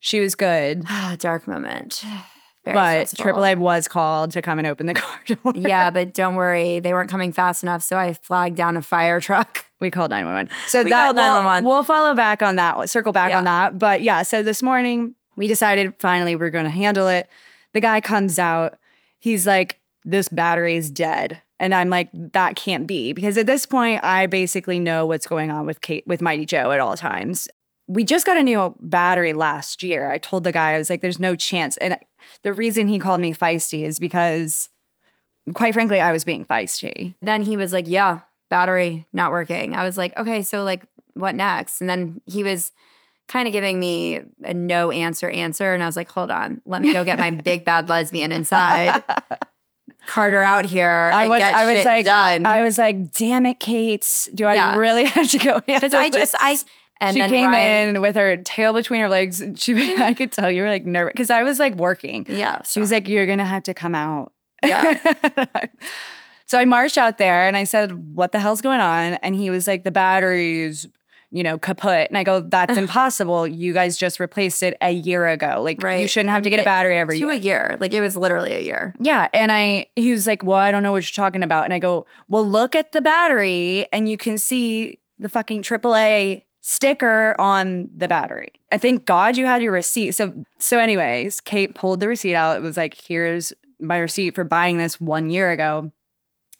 She 0.00 0.20
was 0.20 0.34
good, 0.34 0.84
Dark 1.18 1.46
moment. 1.46 2.04
Very 2.64 2.74
but 2.74 3.08
stressful. 3.08 3.42
AAA 3.42 3.58
was 3.58 3.88
called 3.88 4.30
to 4.32 4.42
come 4.42 4.58
and 4.58 4.66
open 4.66 4.86
the 4.86 4.94
car 4.94 5.20
door. 5.26 5.52
Yeah, 5.54 5.90
but 5.90 6.14
don't 6.14 6.34
worry, 6.34 6.80
they 6.80 6.92
weren't 6.92 7.10
coming 7.10 7.32
fast 7.32 7.62
enough. 7.62 7.82
So 7.82 7.96
I 7.98 8.14
flagged 8.14 8.56
down 8.56 8.76
a 8.76 8.82
fire 8.82 9.20
truck. 9.20 9.66
We 9.80 9.90
called 9.90 10.12
911. 10.12 10.50
So 10.68 10.82
We 10.82 10.88
that 10.90 11.04
called 11.06 11.16
we'll- 11.16 11.24
911. 11.26 11.64
We'll, 11.68 11.82
follow 11.82 12.14
back 12.14 12.40
on 12.42 12.56
that, 12.56 12.88
circle 12.88 13.12
back 13.12 13.30
Yeah. 13.30 13.38
on 13.38 13.44
that. 13.44 13.78
But 13.78 14.00
yeah, 14.00 14.22
so 14.22 14.42
this 14.42 14.62
morning 14.62 15.14
we 15.36 15.46
decided 15.46 15.92
finally 15.98 16.36
we're 16.36 16.48
going 16.48 16.64
to 16.64 16.70
handle 16.70 17.06
it. 17.08 17.28
The 17.74 17.80
guy 17.82 18.00
comes 18.00 18.38
out. 18.38 18.78
He's 19.18 19.46
like, 19.46 19.80
this 20.02 20.30
battery 20.30 20.76
is 20.76 20.90
dead. 20.90 21.42
And 21.60 21.74
I'm 21.74 21.90
like, 21.90 22.08
that 22.14 22.56
can't 22.56 22.86
be 22.86 23.12
because 23.12 23.36
at 23.36 23.46
this 23.46 23.66
point 23.66 24.02
I 24.04 24.26
basically 24.26 24.78
know 24.78 25.04
what's 25.04 25.26
going 25.26 25.50
on 25.50 25.66
with 25.66 25.82
Cate 25.82 26.04
with 26.06 26.22
Mighty 26.22 26.46
Joe 26.46 26.70
at 26.70 26.80
all 26.80 26.96
times. 26.96 27.46
We 27.86 28.04
just 28.04 28.24
got 28.24 28.38
a 28.38 28.42
new 28.42 28.74
battery 28.80 29.34
last 29.34 29.82
year. 29.82 30.10
I 30.10 30.16
told 30.16 30.44
the 30.44 30.52
guy, 30.52 30.72
I 30.72 30.78
was 30.78 30.88
like, 30.88 31.02
there's 31.02 31.18
no 31.20 31.36
chance. 31.36 31.76
And 31.78 31.98
the 32.42 32.52
reason 32.52 32.88
he 32.88 32.98
called 32.98 33.20
me 33.20 33.32
feisty 33.34 33.84
is 33.84 33.98
because 33.98 34.68
quite 35.54 35.74
frankly, 35.74 36.00
I 36.00 36.12
was 36.12 36.24
being 36.24 36.44
feisty. 36.44 37.14
Then 37.20 37.42
he 37.42 37.56
was 37.56 37.72
like, 37.72 37.86
Yeah, 37.88 38.20
battery 38.50 39.06
not 39.12 39.30
working. 39.30 39.74
I 39.74 39.84
was 39.84 39.96
like, 39.98 40.16
Okay, 40.18 40.42
so 40.42 40.62
like 40.64 40.82
what 41.14 41.34
next? 41.34 41.80
And 41.80 41.88
then 41.90 42.20
he 42.26 42.42
was 42.42 42.72
kind 43.28 43.46
of 43.48 43.52
giving 43.52 43.78
me 43.80 44.20
a 44.42 44.52
no 44.52 44.90
answer 44.90 45.28
answer. 45.30 45.72
And 45.72 45.82
I 45.82 45.86
was 45.86 45.96
like, 45.96 46.10
Hold 46.10 46.30
on, 46.30 46.60
let 46.66 46.82
me 46.82 46.92
go 46.92 47.04
get 47.04 47.18
my 47.18 47.30
big 47.30 47.64
bad 47.66 47.88
lesbian 47.88 48.32
inside. 48.32 49.02
Carter 50.06 50.42
out 50.42 50.66
here. 50.66 51.10
I 51.14 51.28
was, 51.28 51.40
I 51.42 51.72
was 51.74 51.84
like, 51.84 52.04
done. 52.04 52.44
I 52.44 52.62
was 52.62 52.76
like, 52.76 53.12
damn 53.12 53.46
it, 53.46 53.58
Cate. 53.58 54.28
Do 54.34 54.44
I 54.46 54.54
Yeah. 54.54 54.76
really 54.76 55.04
have 55.06 55.30
to 55.30 55.38
go? 55.38 55.60
Because 55.60 55.94
I 55.94 56.10
just 56.10 56.34
I 56.38 56.58
and 57.04 57.14
she 57.14 57.20
then 57.20 57.30
came 57.30 57.50
Rian, 57.50 57.94
in 57.94 58.00
with 58.00 58.16
her 58.16 58.36
tail 58.38 58.72
between 58.72 59.00
her 59.00 59.08
legs. 59.08 59.40
and 59.40 59.58
She, 59.64 59.96
I 59.96 60.14
could 60.14 60.32
tell 60.32 60.50
you 60.50 60.62
were 60.62 60.68
like 60.68 60.86
nervous 60.86 61.12
because 61.12 61.30
I 61.30 61.42
was 61.42 61.58
like 61.58 61.74
working. 61.74 62.26
Yeah. 62.28 62.62
She 62.62 62.80
was 62.80 62.90
like, 62.92 63.08
"You're 63.08 63.26
gonna 63.26 63.44
have 63.44 63.62
to 63.64 63.74
come 63.74 63.94
out." 63.94 64.32
Yeah. 64.64 65.14
so 66.46 66.58
I 66.58 66.64
marched 66.64 66.98
out 66.98 67.18
there 67.18 67.46
and 67.46 67.56
I 67.56 67.64
said, 67.64 68.14
"What 68.14 68.32
the 68.32 68.38
hell's 68.40 68.60
going 68.60 68.80
on?" 68.80 69.14
And 69.14 69.34
he 69.34 69.50
was 69.50 69.66
like, 69.66 69.84
"The 69.84 69.90
battery's." 69.90 70.86
You 71.30 71.42
know, 71.42 71.58
kaput. 71.58 72.10
And 72.10 72.16
I 72.16 72.22
go, 72.22 72.38
that's 72.38 72.78
impossible. 72.78 73.44
You 73.48 73.72
guys 73.72 73.96
just 73.96 74.20
replaced 74.20 74.62
it 74.62 74.76
a 74.80 74.92
year 74.92 75.26
ago. 75.26 75.62
Like, 75.64 75.82
you 75.82 76.06
shouldn't 76.06 76.30
have 76.30 76.44
to 76.44 76.50
get 76.50 76.60
a 76.60 76.62
battery 76.62 76.96
every 76.96 77.18
to 77.18 77.26
year. 77.26 77.30
a 77.32 77.36
year. 77.36 77.76
Like 77.80 77.92
it 77.92 78.00
was 78.00 78.16
literally 78.16 78.52
a 78.52 78.60
year. 78.60 78.94
Yeah. 79.00 79.26
And 79.34 79.50
I, 79.50 79.86
he 79.96 80.12
was 80.12 80.28
like, 80.28 80.44
well, 80.44 80.58
I 80.58 80.70
don't 80.70 80.84
know 80.84 80.92
what 80.92 81.02
you're 81.02 81.24
talking 81.24 81.42
about. 81.42 81.64
And 81.64 81.74
I 81.74 81.80
go, 81.80 82.06
well, 82.28 82.48
look 82.48 82.76
at 82.76 82.92
the 82.92 83.00
battery 83.00 83.88
and 83.92 84.08
you 84.08 84.16
can 84.16 84.38
see 84.38 85.00
the 85.18 85.28
fucking 85.28 85.62
AAA 85.62 86.44
sticker 86.66 87.38
on 87.38 87.90
the 87.94 88.08
battery. 88.08 88.50
I 88.72 88.78
thank 88.78 89.04
God 89.04 89.36
you 89.36 89.44
had 89.44 89.62
your 89.62 89.70
receipt. 89.70 90.12
So, 90.12 90.32
so 90.58 90.78
anyways, 90.78 91.42
Cate 91.42 91.74
pulled 91.74 92.00
the 92.00 92.08
receipt 92.08 92.34
out. 92.34 92.56
It 92.56 92.62
was 92.62 92.78
like, 92.78 92.94
here's 92.94 93.52
my 93.78 93.98
receipt 93.98 94.34
for 94.34 94.44
buying 94.44 94.78
this 94.78 94.98
one 94.98 95.28
year 95.28 95.50
ago. 95.50 95.92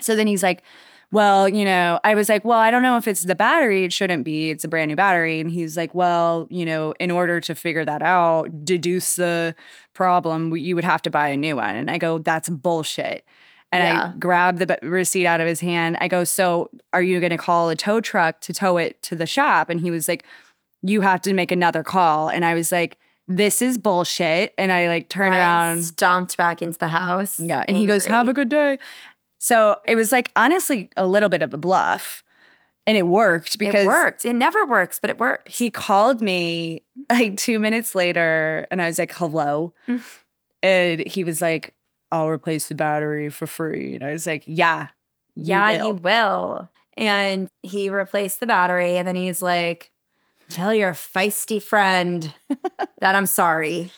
So 0.01 0.15
then 0.15 0.27
he's 0.27 0.43
like, 0.43 0.63
well, 1.11 1.49
you 1.49 1.65
know, 1.65 2.01
I 2.05 2.15
was 2.15 2.29
like, 2.29 2.45
well, 2.45 2.59
I 2.59 2.71
don't 2.71 2.83
know 2.83 2.99
if 2.99 3.09
it's 3.09 3.23
the 3.23 3.35
battery. 3.35 3.85
It 3.85 3.95
shouldn't 3.95 4.25
be. 4.25 4.51
It's 4.51 4.63
a 4.63 4.69
brand 4.69 4.91
new 4.91 4.97
battery. 4.97 5.41
And 5.41 5.51
he's 5.51 5.75
like, 5.75 5.95
well, 5.95 6.49
you 6.51 6.67
know, 6.67 6.93
in 7.01 7.11
order 7.11 7.41
to 7.41 7.55
figure 7.55 7.87
that 7.87 8.03
out, 8.03 8.63
deduce 8.63 9.17
the 9.17 9.55
problem, 9.95 10.55
you 10.55 10.75
would 10.75 10.85
have 10.85 11.01
to 11.03 11.11
buy 11.11 11.29
a 11.29 11.37
new 11.39 11.57
one. 11.57 11.77
And 11.77 11.91
I 11.91 11.97
go, 11.97 12.19
that's 12.19 12.51
bullshit. 12.51 13.25
And 13.75 13.83
Yeah. 13.99 14.13
I 14.15 14.19
grabbed 14.19 14.59
the 14.59 14.79
receipt 14.83 15.27
out 15.27 15.41
of 15.41 15.47
his 15.47 15.61
hand. 15.61 15.97
I 16.01 16.09
go, 16.09 16.25
so 16.25 16.71
are 16.93 17.03
you 17.03 17.19
going 17.21 17.31
to 17.31 17.37
call 17.39 17.69
a 17.71 17.77
tow 17.77 18.01
truck 18.01 18.41
to 18.43 18.53
tow 18.53 18.77
it 18.77 19.03
to 19.03 19.17
the 19.17 19.27
shop? 19.27 19.69
And 19.71 19.81
he 19.81 19.91
was 19.91 20.07
like, 20.09 20.25
you 20.83 21.01
have 21.01 21.23
to 21.23 21.35
make 21.35 21.51
another 21.51 21.83
call. 21.83 22.29
And 22.29 22.45
I 22.45 22.55
was 22.55 22.71
like, 22.71 22.99
this 23.27 23.63
is 23.63 23.79
bullshit. 23.79 24.53
And 24.59 24.71
I 24.71 24.87
like 24.89 25.09
turn 25.09 25.33
I 25.33 25.39
around. 25.39 25.83
stomped 25.85 26.37
back 26.37 26.61
into 26.63 26.79
the 26.79 26.89
house. 26.89 27.41
Yeah. 27.41 27.65
And 27.67 27.77
he 27.77 27.87
goes. 27.87 28.05
Have 28.07 28.29
a 28.29 28.35
good 28.35 28.49
day. 28.51 28.79
So 29.39 29.77
it 29.87 29.97
was 29.97 30.13
like 30.13 30.31
honestly 30.37 30.91
a 30.97 31.07
little 31.07 31.29
bit 31.29 31.43
of 31.43 31.53
a 31.55 31.57
bluff. 31.59 32.23
And 32.87 32.99
it 32.99 33.07
worked 33.07 33.59
because 33.59 33.85
it 33.85 33.87
worked. 33.87 34.27
It 34.27 34.35
never 34.35 34.67
works, 34.67 34.99
but 35.01 35.09
it 35.09 35.19
worked. 35.19 35.49
he 35.49 35.71
called 35.71 36.21
me 36.21 36.83
like 37.11 37.39
two 37.39 37.59
minutes 37.59 37.95
later 37.95 38.67
and 38.71 38.83
I 38.83 38.87
was 38.87 38.99
like, 38.99 39.13
hello. 39.15 39.73
Mm. 39.89 40.03
and 40.63 41.01
he 41.07 41.25
was 41.25 41.41
like, 41.41 41.73
I'll 42.13 42.29
replace 42.29 42.69
the 42.69 42.75
battery 42.75 43.29
for 43.31 43.47
free. 43.47 43.95
And 43.97 44.05
I 44.05 44.13
was 44.13 44.27
like, 44.27 44.45
yeah. 44.47 44.89
you 45.35 45.45
Yeah, 45.47 45.79
will." 45.79 45.87
he 45.87 45.93
will. 46.01 46.71
And 46.97 47.49
he 47.63 47.91
replaced 47.91 48.41
the 48.41 48.47
battery, 48.47 48.97
and 48.97 49.07
then 49.09 49.17
he's 49.17 49.43
like, 49.43 49.91
"Tell 50.49 50.73
your 50.75 50.93
feisty 50.93 51.61
friend 51.63 52.33
that 53.01 53.15
I'm 53.17 53.27
sorry." 53.27 53.91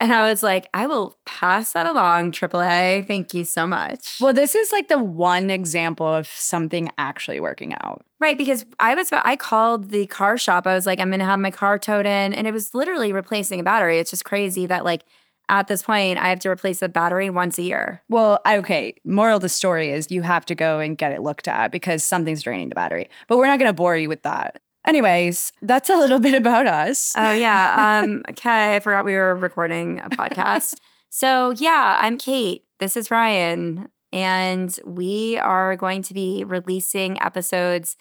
And 0.00 0.12
I 0.12 0.28
was 0.28 0.42
like, 0.42 0.68
"I 0.74 0.88
will 0.88 1.16
pass 1.24 1.72
that 1.74 1.86
along, 1.86 2.32
AAA. 2.32 3.02
Thank 3.02 3.32
you 3.34 3.44
so 3.44 3.66
much." 3.66 4.18
Well, 4.20 4.32
this 4.32 4.56
is 4.56 4.72
like 4.72 4.88
the 4.88 4.98
one 4.98 5.50
example 5.50 6.06
of 6.08 6.26
something 6.26 6.90
actually 6.98 7.38
working 7.38 7.74
out. 7.82 8.04
right, 8.20 8.36
because 8.36 8.64
I 8.80 8.94
was 8.96 9.10
I 9.12 9.36
called 9.36 9.90
the 9.90 10.06
car 10.06 10.36
shop. 10.36 10.66
I 10.66 10.74
was 10.74 10.86
like, 10.86 10.98
"I'm 10.98 11.10
going 11.10 11.20
to 11.20 11.24
have 11.26 11.38
my 11.38 11.52
car 11.52 11.78
towed 11.78 12.06
in," 12.06 12.34
and 12.34 12.48
it 12.48 12.52
was 12.52 12.74
literally 12.74 13.12
replacing 13.12 13.60
a 13.60 13.62
battery. 13.62 13.98
It's 14.00 14.10
just 14.10 14.24
crazy 14.24 14.66
that 14.66 14.84
like 14.84 15.04
at 15.52 15.68
this 15.68 15.82
point 15.82 16.18
I 16.18 16.30
have 16.30 16.40
to 16.40 16.48
replace 16.48 16.80
the 16.80 16.88
battery 16.88 17.30
once 17.30 17.58
a 17.58 17.62
year. 17.62 18.02
Well, 18.08 18.40
okay. 18.48 18.94
Moral 19.04 19.36
of 19.36 19.42
the 19.42 19.48
story 19.48 19.90
is 19.90 20.10
you 20.10 20.22
have 20.22 20.46
to 20.46 20.54
go 20.54 20.80
and 20.80 20.96
get 20.96 21.12
it 21.12 21.22
looked 21.22 21.46
at 21.46 21.70
because 21.70 22.02
something's 22.02 22.42
draining 22.42 22.70
the 22.70 22.74
battery. 22.74 23.08
But 23.28 23.36
we're 23.36 23.46
not 23.46 23.58
going 23.58 23.68
to 23.68 23.74
bore 23.74 23.96
you 23.96 24.08
with 24.08 24.22
that. 24.22 24.60
Anyways, 24.86 25.52
that's 25.60 25.90
a 25.90 25.96
little 25.96 26.18
bit 26.28 26.34
about 26.34 26.66
us. 26.66 27.12
Oh 27.16 27.32
yeah. 27.32 28.00
Um, 28.02 28.22
okay, 28.30 28.76
I 28.76 28.80
forgot 28.80 29.04
we 29.04 29.14
were 29.14 29.36
recording 29.36 30.00
a 30.00 30.08
podcast. 30.08 30.76
so 31.10 31.50
yeah, 31.50 31.98
I'm 32.00 32.16
Cate. 32.18 32.64
This 32.78 32.96
is 32.96 33.08
Rian, 33.08 33.88
and 34.12 34.76
we 34.84 35.38
are 35.38 35.76
going 35.76 36.02
to 36.02 36.14
be 36.14 36.44
releasing 36.44 37.20
episodes 37.22 37.96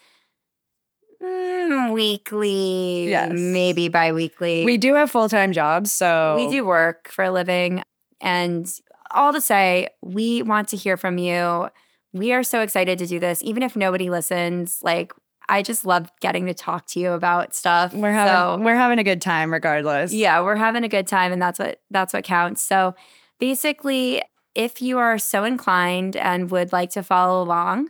mm, 1.22 1.92
weekly, 1.94 3.10
Yes. 3.10 3.32
maybe 3.34 3.88
bi-weekly. 3.90 4.66
we 4.66 4.78
do 4.78 4.94
have 4.96 5.12
full 5.12 5.30
time 5.30 5.52
jobs, 5.54 5.92
so 5.92 6.36
we 6.38 6.50
do 6.50 6.66
work 6.66 7.10
for 7.10 7.24
a 7.26 7.32
living, 7.32 7.84
and 8.20 8.68
all 9.12 9.34
to 9.34 9.42
say, 9.42 9.88
we 10.02 10.42
want 10.42 10.68
to 10.70 10.78
hear 10.78 10.98
from 10.98 11.18
you. 11.18 11.70
We 12.14 12.32
are 12.34 12.44
so 12.44 12.62
excited 12.62 12.98
to 13.00 13.08
do 13.08 13.20
this, 13.20 13.42
even 13.44 13.64
if 13.64 13.76
nobody 13.76 14.10
listens. 14.10 14.80
Like, 14.82 15.14
I 15.50 15.62
just 15.64 15.86
love 15.86 16.10
getting 16.22 16.46
to 16.46 16.54
talk 16.54 16.86
to 16.88 17.00
you 17.00 17.12
about 17.12 17.54
stuff. 17.54 17.94
We're 17.94 18.12
having 18.12 18.34
So- 18.62 18.66
we're 18.66 18.76
having 18.76 19.00
a 19.00 19.04
good 19.04 19.22
time 19.22 19.52
regardless. 19.52 20.14
yeah, 20.14 20.42
we're 20.42 20.56
having 20.56 20.84
a 20.86 20.88
good 20.90 21.08
time 21.08 21.32
and 21.34 21.42
that's 21.42 21.60
what 21.60 21.82
that's 21.90 22.14
what 22.14 22.24
counts. 22.24 22.62
So 22.62 22.96
basically, 23.40 24.22
if 24.56 24.82
you 24.82 24.98
are 24.98 25.18
so 25.18 25.44
inclined 25.44 26.16
and 26.16 26.50
would 26.52 26.72
like 26.72 26.92
to 26.92 27.04
follow 27.04 27.42
along, 27.44 27.90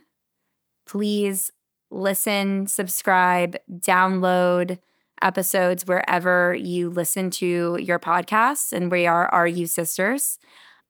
please 0.87 1.51
listen, 1.91 2.67
subscribe, 2.67 3.57
download 3.71 4.79
episodes 5.21 5.85
wherever 5.85 6.55
you 6.55 6.89
listen 6.89 7.29
to 7.29 7.77
your 7.79 7.99
podcasts 7.99 8.73
and 8.73 8.91
we 8.91 9.05
are 9.05 9.27
Are 9.27 9.47
You 9.47 9.67
Sisters. 9.67 10.39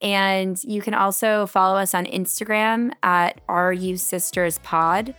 And 0.02 0.62
you 0.64 0.82
can 0.82 0.94
also 0.94 1.46
follow 1.46 1.78
us 1.78 1.94
on 1.94 2.06
Instagram 2.06 2.92
at 3.04 3.42
Are 3.48 3.74
You 3.74 3.98
Sisters 3.98 4.60
Pod. 4.60 5.14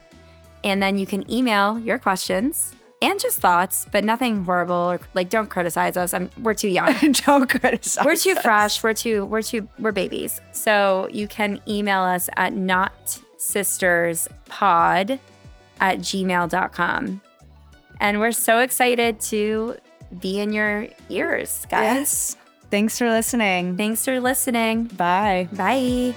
And 0.65 0.83
then 0.83 0.99
you 0.99 1.07
can 1.07 1.31
email 1.31 1.79
your 1.79 1.99
questions 1.99 2.75
and 3.01 3.19
just 3.19 3.41
thoughts, 3.41 3.87
but 3.91 4.05
nothing 4.05 4.45
horrible 4.45 4.75
or 4.75 5.01
like 5.15 5.29
don't 5.29 5.51
criticize 5.51 5.97
us. 5.97 6.15
I'm 6.15 6.31
we're 6.41 6.55
too 6.55 6.69
young. 6.69 6.95
Don't 7.27 7.51
criticize. 7.51 8.05
We're 8.05 8.15
too 8.15 8.33
us. 8.33 8.43
fresh. 8.43 8.83
We're 8.83 8.95
too 8.95 9.27
we're 9.27 9.43
too 9.43 9.69
we're 9.81 9.91
babies. 9.91 10.41
So 10.53 11.09
you 11.11 11.27
can 11.27 11.61
email 11.67 12.03
us 12.03 12.31
at 12.37 12.53
not 12.53 13.19
sisters 13.39 14.29
pod 14.47 15.19
at 15.83 15.99
gmail.com. 15.99 17.21
And 18.01 18.21
we're 18.21 18.33
so 18.33 18.61
excited 18.61 19.21
to 19.21 19.77
be 20.21 20.39
in 20.41 20.53
your 20.53 20.89
ears, 21.11 21.67
guys. 21.69 21.83
Yes. 21.83 22.37
Thanks 22.71 22.97
for 22.97 23.11
listening. 23.11 23.77
Thanks 23.77 24.05
for 24.05 24.19
listening. 24.21 24.85
Bye. 24.85 25.49
Bye. 25.53 26.15